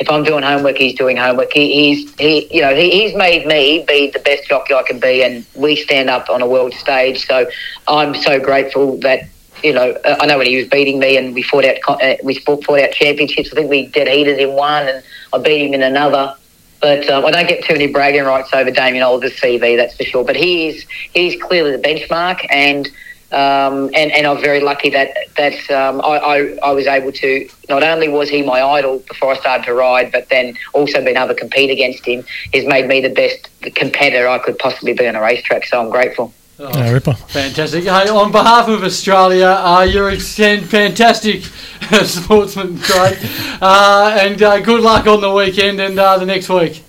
If 0.00 0.10
I'm 0.10 0.24
doing 0.24 0.42
homework, 0.42 0.76
he's 0.76 0.94
doing 0.94 1.16
homework. 1.16 1.52
He, 1.52 1.94
he's 1.94 2.14
he, 2.16 2.54
you 2.54 2.62
know, 2.62 2.74
he, 2.74 2.90
he's 2.90 3.14
made 3.14 3.46
me 3.46 3.84
be 3.86 4.10
the 4.10 4.18
best 4.18 4.48
jockey 4.48 4.74
I 4.74 4.82
can 4.82 4.98
be, 4.98 5.22
and 5.22 5.44
we 5.54 5.76
stand 5.76 6.10
up 6.10 6.28
on 6.28 6.42
a 6.42 6.46
world 6.46 6.74
stage. 6.74 7.26
So 7.26 7.48
I'm 7.86 8.14
so 8.14 8.40
grateful 8.40 8.96
that 8.98 9.28
you 9.62 9.72
know, 9.72 9.92
uh, 10.04 10.16
I 10.20 10.26
know 10.26 10.38
when 10.38 10.46
he 10.46 10.56
was 10.56 10.68
beating 10.68 10.98
me 10.98 11.16
and 11.16 11.34
we 11.34 11.42
fought 11.42 11.64
out, 11.64 11.78
uh, 11.88 12.16
we 12.22 12.34
fought, 12.34 12.68
out 12.68 12.92
championships. 12.92 13.50
I 13.50 13.54
think 13.54 13.70
we 13.70 13.86
dead 13.86 14.08
heated 14.08 14.38
in 14.38 14.52
one 14.52 14.86
and 14.86 15.02
I 15.32 15.38
beat 15.38 15.66
him 15.66 15.74
in 15.74 15.82
another. 15.82 16.36
But 16.82 17.08
um, 17.08 17.24
I 17.24 17.30
don't 17.30 17.48
get 17.48 17.64
too 17.64 17.72
many 17.72 17.86
bragging 17.86 18.24
rights 18.24 18.50
over 18.52 18.70
Damien 18.70 19.02
Oliver's 19.02 19.32
CV, 19.40 19.74
that's 19.74 19.96
for 19.96 20.04
sure. 20.04 20.22
But 20.22 20.36
he 20.36 20.68
is 20.68 20.84
he's 21.14 21.40
clearly 21.42 21.70
the 21.74 21.78
benchmark, 21.78 22.44
and 22.50 22.90
um, 23.34 23.90
and 23.94 24.12
and 24.12 24.26
I'm 24.26 24.40
very 24.40 24.60
lucky 24.60 24.90
that 24.90 25.10
that 25.36 25.70
um, 25.70 26.00
I, 26.02 26.18
I, 26.18 26.58
I 26.62 26.72
was 26.72 26.86
able 26.86 27.10
to. 27.10 27.48
Not 27.68 27.82
only 27.82 28.08
was 28.08 28.28
he 28.28 28.42
my 28.42 28.62
idol 28.62 29.00
before 29.00 29.32
I 29.32 29.36
started 29.36 29.64
to 29.64 29.74
ride, 29.74 30.12
but 30.12 30.28
then 30.28 30.56
also 30.72 31.02
being 31.02 31.16
able 31.16 31.28
to 31.28 31.34
compete 31.34 31.70
against 31.70 32.06
him 32.06 32.24
has 32.52 32.64
made 32.64 32.86
me 32.86 33.00
the 33.00 33.08
best 33.08 33.48
competitor 33.74 34.28
I 34.28 34.38
could 34.38 34.58
possibly 34.58 34.92
be 34.92 35.08
on 35.08 35.16
a 35.16 35.20
racetrack. 35.20 35.64
So 35.64 35.80
I'm 35.80 35.90
grateful. 35.90 36.32
Oh, 36.60 36.70
yeah, 36.78 36.92
Ripper. 36.92 37.14
Fantastic. 37.14 37.82
Hey, 37.82 38.08
on 38.08 38.30
behalf 38.30 38.68
of 38.68 38.84
Australia, 38.84 39.46
uh, 39.46 39.82
you're 39.82 40.10
a 40.10 40.18
fantastic 40.20 41.42
sportsman, 42.04 42.78
Craig. 42.78 43.18
Uh, 43.60 44.16
and 44.20 44.40
uh, 44.40 44.60
good 44.60 44.80
luck 44.80 45.08
on 45.08 45.20
the 45.20 45.32
weekend 45.32 45.80
and 45.80 45.98
uh, 45.98 46.16
the 46.18 46.26
next 46.26 46.48
week. 46.48 46.84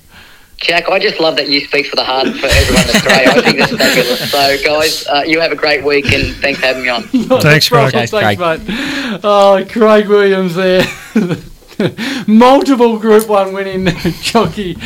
Jack, 0.57 0.89
I 0.89 0.99
just 0.99 1.19
love 1.19 1.35
that 1.35 1.49
you 1.49 1.61
speak 1.61 1.87
for 1.87 1.95
the 1.95 2.03
heart 2.03 2.27
for 2.27 2.47
everyone 2.47 2.83
in 2.83 2.95
Australia. 2.95 3.29
I 3.29 3.41
think 3.41 3.57
that's 3.59 3.75
fabulous. 3.75 4.31
So, 4.31 4.63
guys, 4.63 5.07
uh, 5.07 5.23
you 5.25 5.39
have 5.39 5.51
a 5.51 5.55
great 5.55 5.83
week 5.83 6.11
and 6.11 6.35
thanks 6.37 6.59
for 6.59 6.65
having 6.67 6.83
me 6.83 6.89
on. 6.89 7.03
thanks, 7.41 7.69
Craig. 7.69 7.91
Thanks, 7.91 8.11
Craig. 8.11 8.39
mate. 8.39 9.19
Oh, 9.23 9.65
Craig 9.69 10.07
Williams 10.07 10.55
there. 10.55 10.85
Multiple 12.27 12.97
Group 12.99 13.27
1 13.27 13.53
winning 13.53 13.93
jockey. 14.21 14.77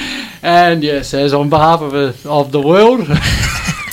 And 0.41 0.83
yes, 0.83 1.13
as 1.13 1.33
on 1.33 1.49
behalf 1.49 1.81
of, 1.81 1.93
a, 1.93 2.15
of 2.27 2.51
the 2.51 2.61
world. 2.61 3.07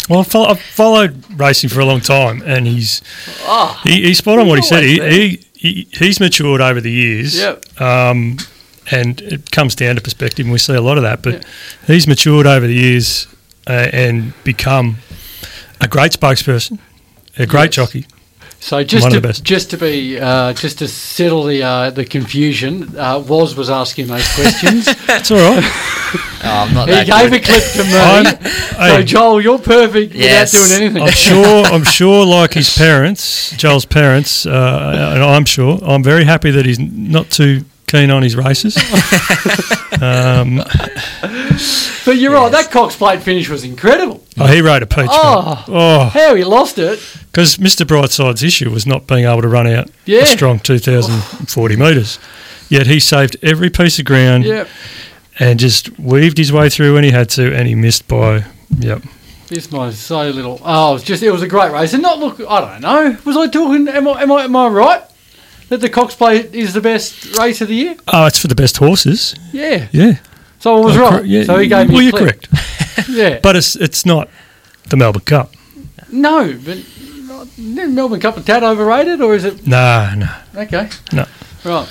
Well, 0.08 0.20
I've 0.20 0.60
followed 0.60 1.24
racing 1.38 1.68
for 1.68 1.80
a 1.80 1.84
long 1.84 2.00
time, 2.00 2.40
and 2.46 2.64
he's 2.64 3.02
oh, 3.40 3.80
he, 3.82 4.02
he's 4.02 4.18
spot 4.18 4.38
on 4.38 4.46
what 4.46 4.56
he 4.56 4.62
said. 4.62 4.84
He, 4.84 5.00
he, 5.00 5.46
he, 5.54 5.88
he's 5.92 6.20
matured 6.20 6.60
over 6.60 6.80
the 6.80 6.92
years. 6.92 7.36
Yep. 7.36 7.80
Um, 7.80 8.38
and 8.90 9.20
it 9.20 9.50
comes 9.50 9.74
down 9.74 9.96
to 9.96 10.00
perspective, 10.00 10.46
and 10.46 10.52
we 10.52 10.58
see 10.58 10.74
a 10.74 10.80
lot 10.80 10.96
of 10.96 11.02
that. 11.02 11.22
But 11.22 11.34
yep. 11.34 11.44
he's 11.86 12.06
matured 12.06 12.46
over 12.46 12.66
the 12.66 12.74
years 12.74 13.26
uh, 13.66 13.88
and 13.92 14.32
become 14.44 14.96
a 15.80 15.88
great 15.88 16.12
spokesperson, 16.12 16.78
a 17.38 17.46
great 17.46 17.76
yes. 17.76 17.86
jockey. 17.86 18.06
So 18.58 18.82
just 18.82 19.10
to 19.10 19.42
just 19.42 19.70
to 19.70 19.76
be 19.76 20.18
uh, 20.18 20.52
just 20.54 20.78
to 20.78 20.88
settle 20.88 21.44
the 21.44 21.62
uh, 21.62 21.90
the 21.90 22.04
confusion, 22.04 22.98
uh, 22.98 23.18
Was 23.20 23.54
was 23.54 23.70
asking 23.70 24.06
those 24.08 24.26
questions. 24.34 24.86
That's 25.06 25.30
all 25.30 25.36
right. 25.36 25.62
oh, 25.62 26.66
I'm 26.66 26.74
not. 26.74 26.88
He 26.88 26.94
gave 27.04 27.30
good. 27.30 27.42
a 27.42 27.44
clip 27.44 27.62
to 27.74 27.84
me. 27.84 28.50
so 28.88 29.02
Joel, 29.02 29.40
you're 29.40 29.58
perfect 29.58 30.14
yes. 30.14 30.52
without 30.52 30.68
doing 30.68 30.82
anything. 30.82 31.02
I'm 31.02 31.12
sure. 31.12 31.64
I'm 31.66 31.84
sure. 31.84 32.26
Like 32.26 32.54
his 32.54 32.76
parents, 32.76 33.50
Joel's 33.56 33.84
parents, 33.84 34.46
uh, 34.46 35.12
and 35.14 35.22
I'm 35.22 35.44
sure. 35.44 35.78
I'm 35.82 36.02
very 36.02 36.24
happy 36.24 36.50
that 36.50 36.64
he's 36.64 36.78
not 36.80 37.30
too 37.30 37.64
keen 37.86 38.10
on 38.10 38.22
his 38.22 38.36
races. 38.36 38.76
um, 40.00 40.56
but 42.04 42.16
you're 42.16 42.32
yes. 42.32 42.42
right. 42.42 42.52
That 42.52 42.68
Cox 42.70 42.96
Plate 42.96 43.22
finish 43.22 43.48
was 43.48 43.64
incredible. 43.64 44.24
Oh, 44.38 44.46
he 44.46 44.60
rode 44.60 44.82
a 44.82 44.86
peach. 44.86 45.08
Oh, 45.10 45.64
oh, 45.68 46.04
how 46.06 46.34
he 46.34 46.44
lost 46.44 46.78
it. 46.78 47.00
Because 47.26 47.56
Mr. 47.56 47.86
Brightside's 47.86 48.42
issue 48.42 48.70
was 48.70 48.86
not 48.86 49.06
being 49.06 49.24
able 49.24 49.42
to 49.42 49.48
run 49.48 49.66
out 49.66 49.90
yeah. 50.04 50.20
a 50.20 50.26
strong 50.26 50.58
2,040 50.58 51.76
metres. 51.76 52.18
Yet 52.68 52.86
he 52.86 52.98
saved 52.98 53.36
every 53.42 53.70
piece 53.70 53.98
of 53.98 54.04
ground 54.04 54.44
yep. 54.44 54.68
and 55.38 55.58
just 55.58 55.98
weaved 55.98 56.38
his 56.38 56.52
way 56.52 56.68
through 56.68 56.94
when 56.94 57.04
he 57.04 57.10
had 57.10 57.30
to, 57.30 57.54
and 57.54 57.68
he 57.68 57.74
missed 57.74 58.08
by, 58.08 58.44
yep. 58.78 59.02
This 59.48 59.70
was 59.70 59.96
so 59.96 60.28
little. 60.28 60.60
Oh, 60.64 60.90
it 60.90 60.94
was 60.94 61.02
just 61.04 61.22
it 61.22 61.30
was 61.30 61.42
a 61.42 61.46
great 61.46 61.70
race, 61.70 61.92
and 61.92 62.02
not 62.02 62.18
look. 62.18 62.40
I 62.40 62.60
don't 62.60 62.80
know. 62.80 63.16
Was 63.24 63.36
I 63.36 63.46
talking? 63.46 63.86
Am 63.86 64.08
I 64.08 64.22
am 64.22 64.32
I, 64.32 64.42
am 64.42 64.56
I 64.56 64.66
right? 64.66 65.02
That 65.68 65.80
the 65.80 65.90
Cox 65.90 66.14
Plate 66.14 66.54
is 66.54 66.74
the 66.74 66.80
best 66.80 67.36
race 67.36 67.60
of 67.60 67.68
the 67.68 67.74
year? 67.74 67.96
Oh, 68.12 68.26
it's 68.26 68.38
for 68.38 68.46
the 68.46 68.54
best 68.54 68.76
horses. 68.76 69.34
Yeah. 69.52 69.88
Yeah. 69.90 70.18
So 70.60 70.76
I 70.76 70.84
was 70.84 70.96
oh, 70.96 71.00
right. 71.00 71.10
Cor- 71.10 71.24
yeah. 71.24 71.44
So 71.44 71.58
he 71.58 71.68
gave 71.68 71.88
me. 71.88 71.94
Well, 71.94 72.02
you're 72.02 72.12
correct. 72.12 72.48
yeah. 73.08 73.40
But 73.42 73.56
it's 73.56 73.76
it's 73.76 74.06
not 74.06 74.28
the 74.88 74.96
Melbourne 74.96 75.22
Cup. 75.22 75.54
No, 76.10 76.56
but 76.64 76.78
not, 77.58 77.58
Melbourne 77.58 78.20
Cup 78.20 78.36
a 78.36 78.42
tad 78.42 78.62
overrated, 78.62 79.20
or 79.20 79.34
is 79.34 79.44
it? 79.44 79.66
No, 79.66 80.14
no. 80.16 80.28
Okay. 80.54 80.88
No. 81.12 81.26
Right. 81.64 81.88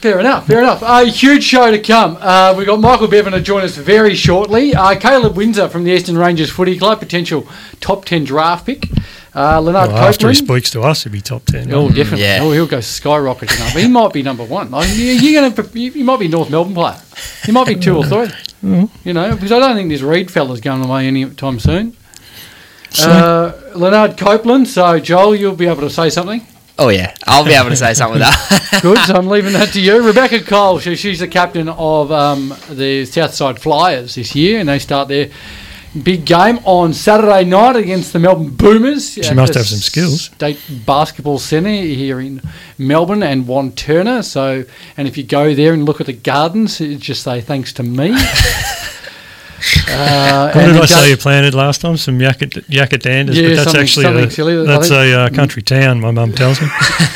Fair 0.00 0.20
enough, 0.20 0.46
fair 0.46 0.60
enough. 0.60 0.80
A 0.82 1.06
huge 1.06 1.42
show 1.42 1.72
to 1.72 1.78
come. 1.80 2.16
Uh, 2.20 2.54
we've 2.56 2.66
got 2.66 2.78
Michael 2.78 3.08
Bevan 3.08 3.32
to 3.32 3.40
join 3.40 3.64
us 3.64 3.76
very 3.76 4.14
shortly. 4.14 4.72
Uh, 4.72 4.94
Caleb 4.96 5.36
Windsor 5.36 5.68
from 5.68 5.82
the 5.82 5.90
Eastern 5.90 6.16
Ranges 6.16 6.50
Footy 6.50 6.78
Club, 6.78 7.00
potential 7.00 7.48
top 7.80 8.04
10 8.04 8.22
draft 8.22 8.66
pick. 8.66 8.84
Uh, 9.38 9.60
Leonard 9.60 9.92
well, 9.92 9.98
after 9.98 10.28
he 10.28 10.34
speaks 10.34 10.68
to 10.72 10.80
us, 10.80 11.04
he'll 11.04 11.12
be 11.12 11.20
top 11.20 11.44
10. 11.44 11.72
Oh, 11.72 11.88
definitely. 11.88 12.22
Yeah. 12.22 12.40
Oh, 12.42 12.50
he'll 12.50 12.66
go 12.66 12.78
skyrocketing 12.78 13.64
up. 13.64 13.76
He 13.76 13.86
might 13.86 14.12
be 14.12 14.24
number 14.24 14.44
one. 14.44 14.72
Like, 14.72 14.88
you're 14.94 15.40
gonna, 15.40 15.68
you 15.74 16.04
might 16.04 16.18
be 16.18 16.26
North 16.26 16.50
Melbourne 16.50 16.74
player. 16.74 17.00
He 17.44 17.52
might 17.52 17.68
be 17.68 17.76
two 17.76 17.96
or 17.96 18.04
three. 18.04 18.26
Mm-hmm. 18.64 18.86
You 19.04 19.14
know, 19.14 19.34
because 19.34 19.52
I 19.52 19.60
don't 19.60 19.76
think 19.76 19.90
this 19.90 20.02
Reid 20.02 20.28
fella's 20.28 20.60
going 20.60 20.84
away 20.84 21.06
anytime 21.06 21.60
soon. 21.60 21.96
Uh, 22.98 23.52
Leonard 23.76 24.18
Copeland. 24.18 24.66
So, 24.66 24.98
Joel, 24.98 25.36
you'll 25.36 25.54
be 25.54 25.66
able 25.66 25.82
to 25.82 25.90
say 25.90 26.10
something. 26.10 26.44
Oh 26.80 26.88
yeah, 26.88 27.14
I'll 27.24 27.44
be 27.44 27.54
able 27.54 27.70
to 27.70 27.76
say 27.76 27.94
something 27.94 28.20
with 28.20 28.28
that. 28.28 28.78
Good, 28.82 28.98
so 29.00 29.14
I'm 29.14 29.26
leaving 29.28 29.52
that 29.52 29.72
to 29.72 29.80
you. 29.80 30.04
Rebecca 30.04 30.40
Cole, 30.40 30.78
she, 30.78 30.94
she's 30.94 31.18
the 31.18 31.26
captain 31.26 31.68
of 31.68 32.12
um, 32.12 32.54
the 32.70 33.04
Southside 33.04 33.60
Flyers 33.60 34.14
this 34.14 34.34
year, 34.36 34.60
and 34.60 34.68
they 34.68 34.78
start 34.78 35.08
their 35.08 35.30
big 36.02 36.24
game 36.24 36.58
on 36.64 36.92
Saturday 36.92 37.44
night 37.44 37.76
against 37.76 38.12
the 38.12 38.18
Melbourne 38.18 38.50
Boomers. 38.50 39.14
She 39.14 39.34
must 39.34 39.54
have 39.54 39.66
some 39.66 39.78
skills. 39.78 40.24
State 40.24 40.58
Basketball 40.86 41.38
Centre 41.38 41.70
here 41.70 42.20
in 42.20 42.42
Melbourne 42.78 43.22
and 43.22 43.44
Wantirna. 43.44 44.24
So, 44.24 44.64
and 44.96 45.08
if 45.08 45.16
you 45.16 45.24
go 45.24 45.54
there 45.54 45.72
and 45.72 45.84
look 45.84 46.00
at 46.00 46.06
the 46.06 46.12
gardens, 46.12 46.78
just 46.78 47.22
say 47.22 47.40
thanks 47.40 47.72
to 47.74 47.82
me. 47.82 48.16
Uh, 49.90 50.52
what 50.52 50.66
did 50.66 50.76
I 50.76 50.86
say 50.86 51.10
you 51.10 51.16
planted 51.16 51.54
last 51.54 51.80
time? 51.80 51.96
Some 51.96 52.18
yakat, 52.18 52.66
yakatanders, 52.66 53.34
yeah, 53.34 53.48
but 53.48 53.64
that's 53.64 53.74
actually 53.74 54.22
a, 54.22 54.30
silly, 54.30 54.64
that's 54.64 54.90
a 54.90 55.12
uh, 55.12 55.30
country 55.30 55.62
town. 55.62 56.00
My 56.00 56.12
mum 56.12 56.32
tells 56.32 56.60
me. 56.60 56.66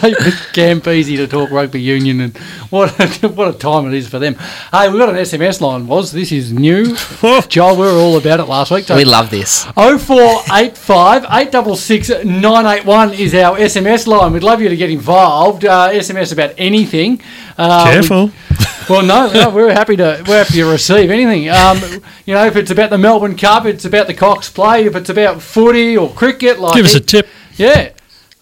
David 0.00 0.34
Campese 0.52 1.16
to 1.16 1.28
talk 1.28 1.50
rugby 1.50 1.80
union, 1.80 2.20
and 2.20 2.38
what 2.74 3.22
a, 3.22 3.28
what 3.34 3.54
a 3.54 3.56
time 3.56 3.86
it 3.86 3.94
is 3.94 4.08
for 4.08 4.18
them. 4.18 4.34
Hey, 4.72 4.88
we've 4.88 4.98
got 4.98 5.08
an 5.08 5.14
SMS 5.14 5.60
line. 5.60 5.86
Was 5.86 6.10
this 6.10 6.32
is 6.32 6.52
new? 6.52 6.96
Joel, 7.48 7.76
we 7.76 7.82
were 7.82 7.92
all 7.92 8.16
about 8.16 8.40
it 8.40 8.44
last 8.44 8.70
week. 8.72 8.84
So 8.84 8.96
we 8.96 9.04
love 9.04 9.30
this. 9.30 9.66
Oh 9.76 9.96
four 9.96 10.42
eight 10.52 10.76
five 10.76 11.24
eight 11.30 11.52
double 11.52 11.76
six 11.76 12.10
nine 12.24 12.66
eight 12.66 12.84
one 12.84 13.14
is 13.14 13.34
our 13.34 13.56
SMS 13.56 14.06
line. 14.08 14.32
We'd 14.32 14.42
love 14.42 14.60
you 14.60 14.68
to 14.68 14.76
get 14.76 14.90
involved. 14.90 15.64
Uh, 15.64 15.90
SMS 15.90 16.32
about 16.32 16.52
anything. 16.58 17.22
Uh, 17.56 17.84
Careful. 17.84 18.30
Well, 18.86 19.02
no, 19.02 19.32
no, 19.32 19.48
we're 19.48 19.72
happy 19.72 19.96
to 19.96 20.22
we're 20.28 20.44
happy 20.44 20.58
to 20.58 20.66
receive 20.66 21.10
anything. 21.10 21.48
Um, 21.48 21.78
you 22.26 22.34
know, 22.34 22.44
if 22.44 22.54
it's 22.54 22.70
about 22.70 22.90
the 22.90 22.98
Melbourne 22.98 23.34
Cup, 23.34 23.64
it's 23.64 23.86
about 23.86 24.08
the 24.08 24.12
Cox 24.12 24.50
Plate. 24.50 24.84
If 24.86 24.94
it's 24.94 25.08
about 25.08 25.40
footy 25.40 25.96
or 25.96 26.10
cricket, 26.12 26.60
like 26.60 26.74
Give 26.74 26.84
us 26.84 26.94
a 26.94 27.00
tip. 27.00 27.26
yeah, 27.56 27.92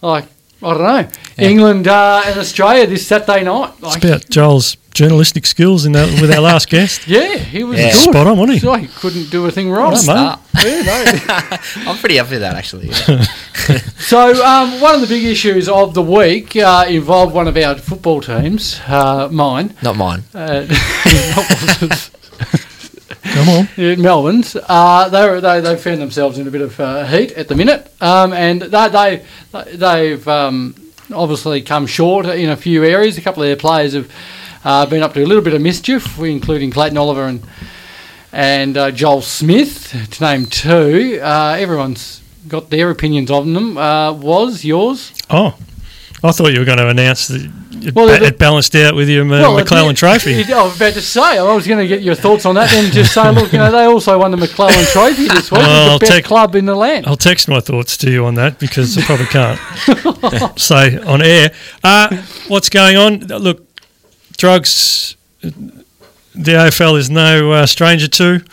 like 0.01 0.25
I 0.63 0.73
don't 0.73 0.81
know, 0.83 1.09
England 1.37 1.87
uh, 1.87 2.23
and 2.25 2.39
Australia 2.39 2.87
this 2.87 3.05
Saturday 3.07 3.43
night. 3.43 3.73
It's 3.83 3.95
about 3.97 4.29
Joel's 4.29 4.77
journalistic 4.93 5.45
skills 5.47 5.85
in 5.85 5.91
that 5.93 6.21
with 6.21 6.31
our 6.31 6.39
last 6.41 6.69
guest. 6.69 7.07
yeah, 7.07 7.35
he 7.37 7.63
was 7.63 7.79
Yeah. 7.79 7.91
good. 7.91 7.95
Spot 8.11 8.27
on, 8.27 8.37
wasn't 8.37 8.53
he? 8.53 8.59
So 8.59 8.73
he 8.75 8.87
couldn't 8.87 9.29
do 9.31 9.45
a 9.47 9.51
thing 9.51 9.71
wrong. 9.71 9.93
Right, 9.93 10.05
mate. 10.07 10.15
Ah, 10.15 10.39
Yeah, 10.63 10.81
no. 11.85 11.91
I'm 11.91 11.97
pretty 11.97 12.17
happy 12.17 12.31
with 12.35 12.41
that 12.41 12.55
actually. 12.55 12.89
yeah. 12.89 13.25
So, 13.97 14.43
um, 14.45 14.81
one 14.81 14.95
of 14.95 15.01
the 15.01 15.07
big 15.07 15.23
issues 15.23 15.69
of 15.69 15.93
the 15.93 16.01
week 16.01 16.55
uh, 16.57 16.85
involved 16.87 17.33
one 17.33 17.47
of 17.47 17.55
our 17.55 17.75
football 17.75 18.19
teams, 18.21 18.79
uh, 18.87 19.29
mine, 19.31 19.73
Not 19.81 19.95
mine. 19.95 20.23
uh, 20.35 20.65
Come 23.43 23.49
on. 23.49 23.69
yeah, 23.77 23.95
Melbourne's. 23.95 24.55
Uh, 24.55 25.09
they, 25.09 25.29
were, 25.29 25.41
they 25.41 25.61
they 25.61 25.75
found 25.77 26.01
themselves 26.01 26.37
in 26.37 26.47
a 26.47 26.51
bit 26.51 26.61
of 26.61 26.79
uh, 26.79 27.05
heat 27.05 27.31
at 27.33 27.47
the 27.47 27.55
minute, 27.55 27.91
um, 28.01 28.33
and 28.33 28.61
they, 28.61 28.87
they 29.51 29.75
they've 29.75 30.27
um, 30.27 30.75
obviously 31.13 31.61
come 31.61 31.85
short 31.87 32.25
in 32.25 32.49
a 32.49 32.57
few 32.57 32.83
areas. 32.83 33.17
A 33.17 33.21
couple 33.21 33.43
of 33.43 33.47
their 33.49 33.55
players 33.55 33.93
have 33.93 34.11
uh, 34.63 34.85
been 34.85 35.03
up 35.03 35.13
to 35.13 35.23
a 35.23 35.25
little 35.25 35.43
bit 35.43 35.53
of 35.53 35.61
mischief, 35.61 36.19
including 36.19 36.71
Clayton 36.71 36.97
Oliver 36.97 37.25
and 37.25 37.43
and 38.31 38.77
uh, 38.77 38.91
Joel 38.91 39.21
Smith, 39.21 39.95
to 40.11 40.23
name 40.23 40.45
two. 40.47 41.19
Uh, 41.21 41.55
everyone's 41.59 42.21
got 42.47 42.69
their 42.69 42.89
opinions 42.89 43.29
on 43.29 43.53
them. 43.53 43.77
Uh, 43.77 44.11
was 44.13 44.65
yours? 44.65 45.13
Oh, 45.29 45.55
I 46.23 46.31
thought 46.31 46.53
you 46.53 46.59
were 46.59 46.65
going 46.65 46.77
to 46.77 46.87
announce 46.87 47.27
that 47.27 47.41
it, 47.85 47.93
Well, 47.93 48.07
ba- 48.07 48.19
the- 48.19 48.27
it 48.27 48.39
balanced 48.39 48.73
out 48.75 48.95
with 48.95 49.09
your 49.09 49.25
uh, 49.25 49.29
Well, 49.29 49.57
McClelland 49.57 49.91
it- 49.91 49.97
Trophy. 49.97 50.33
it- 50.35 50.49
I 50.51 50.63
was 50.63 50.75
about 50.77 50.93
to 50.93 51.01
say, 51.01 51.37
I 51.37 51.41
was 51.53 51.67
going 51.67 51.79
to 51.79 51.87
get 51.87 52.01
your 52.01 52.15
thoughts 52.15 52.45
on 52.45 52.55
that, 52.55 52.69
then 52.69 52.91
just 52.93 53.13
say, 53.13 53.29
look, 53.31 53.51
you 53.51 53.59
know, 53.59 53.71
they 53.71 53.83
also 53.83 54.17
won 54.17 54.31
the 54.31 54.37
McClelland 54.37 54.89
Trophy 54.93 55.27
this 55.27 55.51
week, 55.51 55.59
Well, 55.59 55.93
the 55.99 55.99
best 55.99 56.11
take- 56.11 56.25
club 56.25 56.55
in 56.55 56.65
the 56.65 56.75
land. 56.75 57.05
I'll 57.07 57.17
text 57.17 57.49
my 57.49 57.59
thoughts 57.59 57.97
to 57.97 58.09
you 58.09 58.25
on 58.25 58.35
that 58.35 58.57
because 58.57 58.97
I 58.97 59.01
probably 59.01 59.25
can't 59.25 60.59
say 60.59 60.97
on 60.99 61.21
air. 61.21 61.51
Uh, 61.83 62.15
what's 62.47 62.69
going 62.69 62.95
on? 62.95 63.19
Look, 63.27 63.67
drugs. 64.37 65.17
The 65.41 66.51
AFL 66.53 66.97
is 66.97 67.09
no 67.11 67.51
uh, 67.51 67.65
stranger 67.67 68.07
to. 68.07 68.43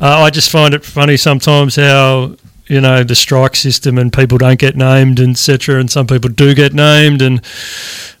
Uh, 0.00 0.22
I 0.22 0.30
just 0.30 0.50
find 0.50 0.74
it 0.74 0.84
funny 0.84 1.16
sometimes 1.16 1.76
how 1.76 2.34
you 2.68 2.80
know 2.80 3.02
the 3.02 3.14
strike 3.14 3.56
system 3.56 3.98
and 3.98 4.12
people 4.12 4.38
don't 4.38 4.58
get 4.58 4.76
named, 4.76 5.18
etc. 5.20 5.80
And 5.80 5.90
some 5.90 6.06
people 6.06 6.30
do 6.30 6.54
get 6.54 6.72
named, 6.72 7.22
and 7.22 7.40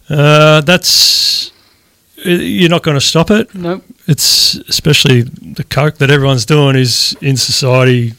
uh, 0.08 0.62
that's 0.62 1.52
you're 2.24 2.70
not 2.70 2.82
going 2.82 2.96
to 2.96 3.00
stop 3.00 3.30
it 3.30 3.54
No, 3.54 3.80
it's 4.06 4.56
especially 4.68 5.22
the 5.22 5.64
coke 5.64 5.98
that 5.98 6.10
everyone's 6.10 6.46
doing 6.46 6.76
is 6.76 7.16
in 7.20 7.36
society. 7.36 8.14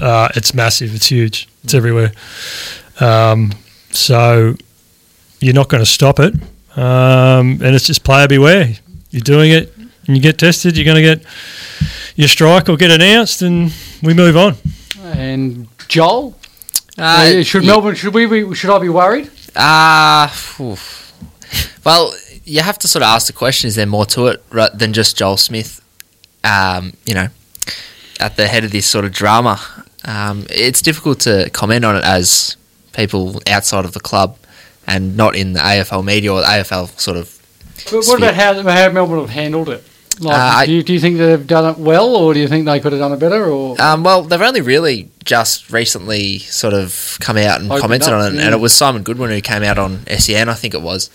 Uh, 0.00 0.28
it's 0.34 0.54
massive. 0.54 0.94
It's 0.94 1.06
huge. 1.06 1.48
It's 1.64 1.74
everywhere. 1.74 2.12
Um, 3.00 3.52
so 3.90 4.54
you're 5.40 5.54
not 5.54 5.68
going 5.68 5.82
to 5.82 5.90
stop 5.90 6.18
it, 6.18 6.34
um, 6.76 7.60
and 7.62 7.74
it's 7.74 7.86
just 7.86 8.04
player 8.04 8.26
beware. 8.26 8.74
You're 9.10 9.20
doing 9.20 9.52
it, 9.52 9.74
and 9.76 10.16
you 10.16 10.20
get 10.20 10.38
tested. 10.38 10.76
You're 10.76 10.84
going 10.84 10.96
to 10.96 11.02
get 11.02 11.26
your 12.16 12.28
strike 12.28 12.68
or 12.68 12.76
get 12.76 12.90
announced, 12.90 13.42
and 13.42 13.72
we 14.02 14.14
move 14.14 14.36
on. 14.36 14.56
And 15.16 15.68
Joel, 15.88 16.36
Uh, 16.98 17.02
uh, 17.38 17.42
should 17.42 17.62
yeah. 17.64 17.72
Melbourne? 17.72 17.94
Should 17.94 18.14
we? 18.14 18.26
Be, 18.26 18.54
should 18.54 18.70
I 18.70 18.78
be 18.78 18.88
worried? 18.88 19.30
Uh, 19.56 20.28
well, 21.84 22.14
you 22.44 22.60
have 22.62 22.78
to 22.78 22.88
sort 22.88 23.02
of 23.02 23.08
ask 23.08 23.26
the 23.26 23.32
question: 23.32 23.68
Is 23.68 23.74
there 23.76 23.86
more 23.86 24.06
to 24.06 24.26
it 24.28 24.42
than 24.78 24.92
just 24.92 25.16
Joel 25.16 25.36
Smith? 25.36 25.80
Um, 26.44 26.92
you 27.04 27.14
know, 27.14 27.28
at 28.20 28.36
the 28.36 28.46
head 28.48 28.64
of 28.64 28.70
this 28.70 28.86
sort 28.86 29.04
of 29.04 29.12
drama. 29.12 29.60
Um, 30.04 30.46
it's 30.48 30.80
difficult 30.80 31.20
to 31.20 31.50
comment 31.50 31.84
on 31.84 31.96
it 31.96 32.04
as 32.04 32.56
people 32.92 33.40
outside 33.46 33.84
of 33.84 33.92
the 33.92 34.00
club 34.00 34.38
and 34.86 35.16
not 35.16 35.36
in 35.36 35.52
the 35.52 35.60
AFL 35.60 36.04
media 36.04 36.32
or 36.32 36.40
the 36.40 36.46
AFL 36.46 36.98
sort 36.98 37.16
of. 37.16 37.34
But 37.84 37.92
what 37.92 38.04
Sphere. 38.04 38.16
about 38.18 38.34
how, 38.34 38.62
how 38.62 38.90
Melbourne 38.90 39.20
have 39.20 39.30
handled 39.30 39.68
it? 39.68 39.84
Like, 40.20 40.36
Uh, 40.62 40.66
do, 40.66 40.72
you, 40.72 40.82
do 40.82 40.92
you 40.92 41.00
think 41.00 41.18
they've 41.18 41.46
done 41.46 41.64
it 41.72 41.78
well, 41.78 42.14
or 42.16 42.34
do 42.34 42.40
you 42.40 42.48
think 42.48 42.66
they 42.66 42.80
could 42.80 42.92
have 42.92 43.00
done 43.00 43.12
it 43.12 43.18
better? 43.20 43.44
Or 43.46 43.80
Um, 43.80 44.02
well, 44.02 44.22
they've 44.22 44.40
only 44.40 44.60
really 44.60 45.10
just 45.24 45.70
recently 45.70 46.38
sort 46.40 46.74
of 46.74 47.16
come 47.20 47.36
out 47.36 47.60
and 47.60 47.68
commented 47.70 48.08
up, 48.12 48.20
on 48.22 48.32
it, 48.32 48.38
yeah. 48.38 48.46
and 48.46 48.54
it 48.54 48.58
was 48.58 48.72
Simon 48.74 49.02
Goodwin 49.02 49.30
who 49.30 49.40
came 49.40 49.62
out 49.62 49.78
on 49.78 50.04
SEN, 50.06 50.48
I 50.48 50.54
think 50.54 50.74
it 50.74 50.82
was, 50.82 51.10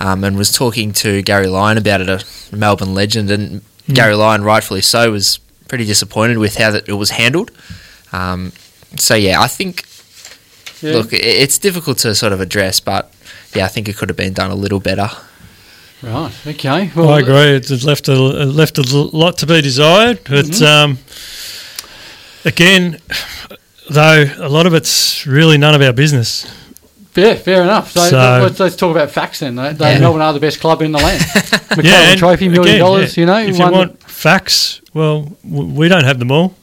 um, 0.00 0.22
and 0.24 0.36
was 0.36 0.52
talking 0.52 0.92
to 0.94 1.22
Gary 1.22 1.46
Lyon 1.46 1.78
about 1.78 2.00
it, 2.00 2.08
a 2.08 2.22
Melbourne 2.54 2.94
legend, 2.94 3.30
and 3.30 3.62
Hmm. 3.86 3.94
Gary 3.94 4.14
Lyon, 4.14 4.44
rightfully 4.44 4.80
so, 4.80 5.10
was 5.10 5.38
pretty 5.66 5.84
disappointed 5.86 6.38
with 6.38 6.56
how 6.56 6.70
that 6.70 6.88
it 6.88 6.92
was 6.92 7.10
handled. 7.10 7.50
Um, 8.12 8.52
so 8.96 9.14
yeah, 9.14 9.40
I 9.40 9.48
think 9.48 9.84
yeah. 10.82 10.92
look, 10.92 11.08
it's 11.12 11.58
difficult 11.58 11.98
to 11.98 12.14
sort 12.14 12.32
of 12.32 12.40
address, 12.40 12.78
but 12.78 13.10
yeah, 13.54 13.64
I 13.64 13.68
think 13.68 13.88
it 13.88 13.96
could 13.96 14.08
have 14.08 14.16
been 14.16 14.34
done 14.34 14.50
a 14.50 14.54
little 14.54 14.78
better. 14.80 15.10
Right, 16.02 16.32
okay. 16.46 16.68
I 16.68 17.18
agree. 17.20 17.56
It's 17.56 17.70
it's 17.70 17.84
left 17.84 18.08
a 18.08 18.14
left 18.14 18.78
a 18.78 18.82
lot 18.82 19.38
to 19.38 19.46
be 19.46 19.60
desired. 19.62 20.20
But 20.24 20.46
Mm-hmm. 20.46 20.64
um, 20.64 20.98
again, 22.44 22.98
though, 23.90 24.24
a 24.38 24.48
lot 24.48 24.66
of 24.66 24.74
it's 24.74 25.26
really 25.26 25.58
none 25.58 25.74
of 25.74 25.82
our 25.82 25.92
business. 25.92 26.46
Yeah, 27.14 27.34
fair 27.34 27.62
enough. 27.62 27.90
So, 27.92 28.00
So- 28.08 28.38
let's, 28.42 28.58
let's 28.58 28.76
talk 28.76 28.90
about 28.96 29.10
facts 29.10 29.40
then. 29.40 29.54
They, 29.56 29.72
they 29.74 29.92
Yeah. 29.92 29.98
Melbourne 30.00 30.22
are 30.22 30.32
the 30.32 30.40
best 30.40 30.60
club 30.60 30.80
in 30.82 30.92
the 30.92 30.98
land. 30.98 31.20
McClelland 31.76 32.16
Trophy, 32.16 32.48
million 32.48 32.66
again, 32.76 32.78
dollars. 32.80 33.16
yeah, 33.16 33.20
You 33.20 33.26
know, 33.26 33.38
if 33.38 33.58
won- 33.58 33.70
you 33.72 33.78
want 33.78 34.02
facts, 34.02 34.80
well, 34.94 35.30
we 35.44 35.88
don't 35.88 36.04
have 36.04 36.18
them 36.18 36.30
all. 36.32 36.54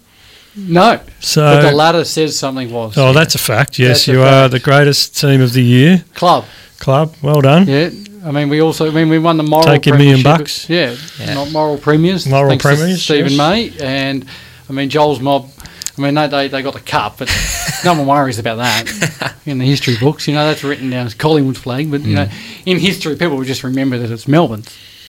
no. 0.56 1.00
So, 1.20 1.42
but 1.42 1.70
the 1.70 1.76
ladder 1.76 2.04
says 2.04 2.38
something 2.38 2.72
was 2.72 2.98
oh, 2.98 3.14
that's 3.14 3.36
a 3.36 3.38
fact. 3.38 3.78
Yes, 3.78 4.00
That's 4.00 4.08
a 4.08 4.12
you 4.14 4.22
are 4.22 4.26
fact. 4.26 4.52
the 4.54 4.60
greatest 4.60 5.18
team 5.20 5.40
of 5.42 5.54
the 5.54 5.62
year, 5.64 6.04
club. 6.16 6.46
club. 6.80 7.14
Well 7.22 7.42
done. 7.42 7.68
Yeah, 7.68 7.90
I 8.26 8.32
mean, 8.32 8.50
we 8.50 8.62
also, 8.62 8.88
I 8.88 8.92
mean, 8.92 9.10
we 9.10 9.20
won 9.20 9.38
the 9.38 9.44
moral. 9.44 9.66
Take 9.66 9.86
your 9.86 9.98
million 9.98 10.22
bucks. 10.24 10.70
Yeah, 10.70 10.96
Yeah. 11.20 11.34
not 11.36 11.52
moral 11.52 11.78
premiers. 11.78 12.28
Moral 12.28 12.50
thanks 12.50 12.64
to 12.64 12.76
premiers, 12.76 13.02
Steven 13.04 13.32
yes. 13.32 13.38
May, 13.38 13.72
and 13.82 14.26
I 14.70 14.74
mean 14.74 14.90
Joel's 14.90 15.20
mob. 15.20 15.50
I 15.98 16.02
mean, 16.02 16.14
they, 16.14 16.28
they, 16.28 16.48
they 16.48 16.62
got 16.62 16.74
the 16.74 16.80
cup, 16.80 17.18
but 17.18 17.30
no 17.86 17.94
one 17.94 18.08
worries 18.08 18.40
about 18.40 18.56
that 18.58 19.34
in 19.46 19.58
the 19.58 19.66
history 19.66 19.96
books. 20.00 20.28
You 20.28 20.34
know, 20.34 20.46
that's 20.48 20.64
written 20.64 20.90
down 20.90 21.06
as 21.06 21.14
Collingwood's 21.14 21.60
flag, 21.60 21.92
but 21.92 22.02
you 22.02 22.16
know, 22.16 22.26
Mm. 22.26 22.32
in 22.66 22.80
history, 22.80 23.16
people 23.16 23.36
will 23.38 23.44
just 23.46 23.64
remember 23.64 23.98
that 23.98 24.10
it's 24.12 24.28
Melbourne's. 24.28 24.74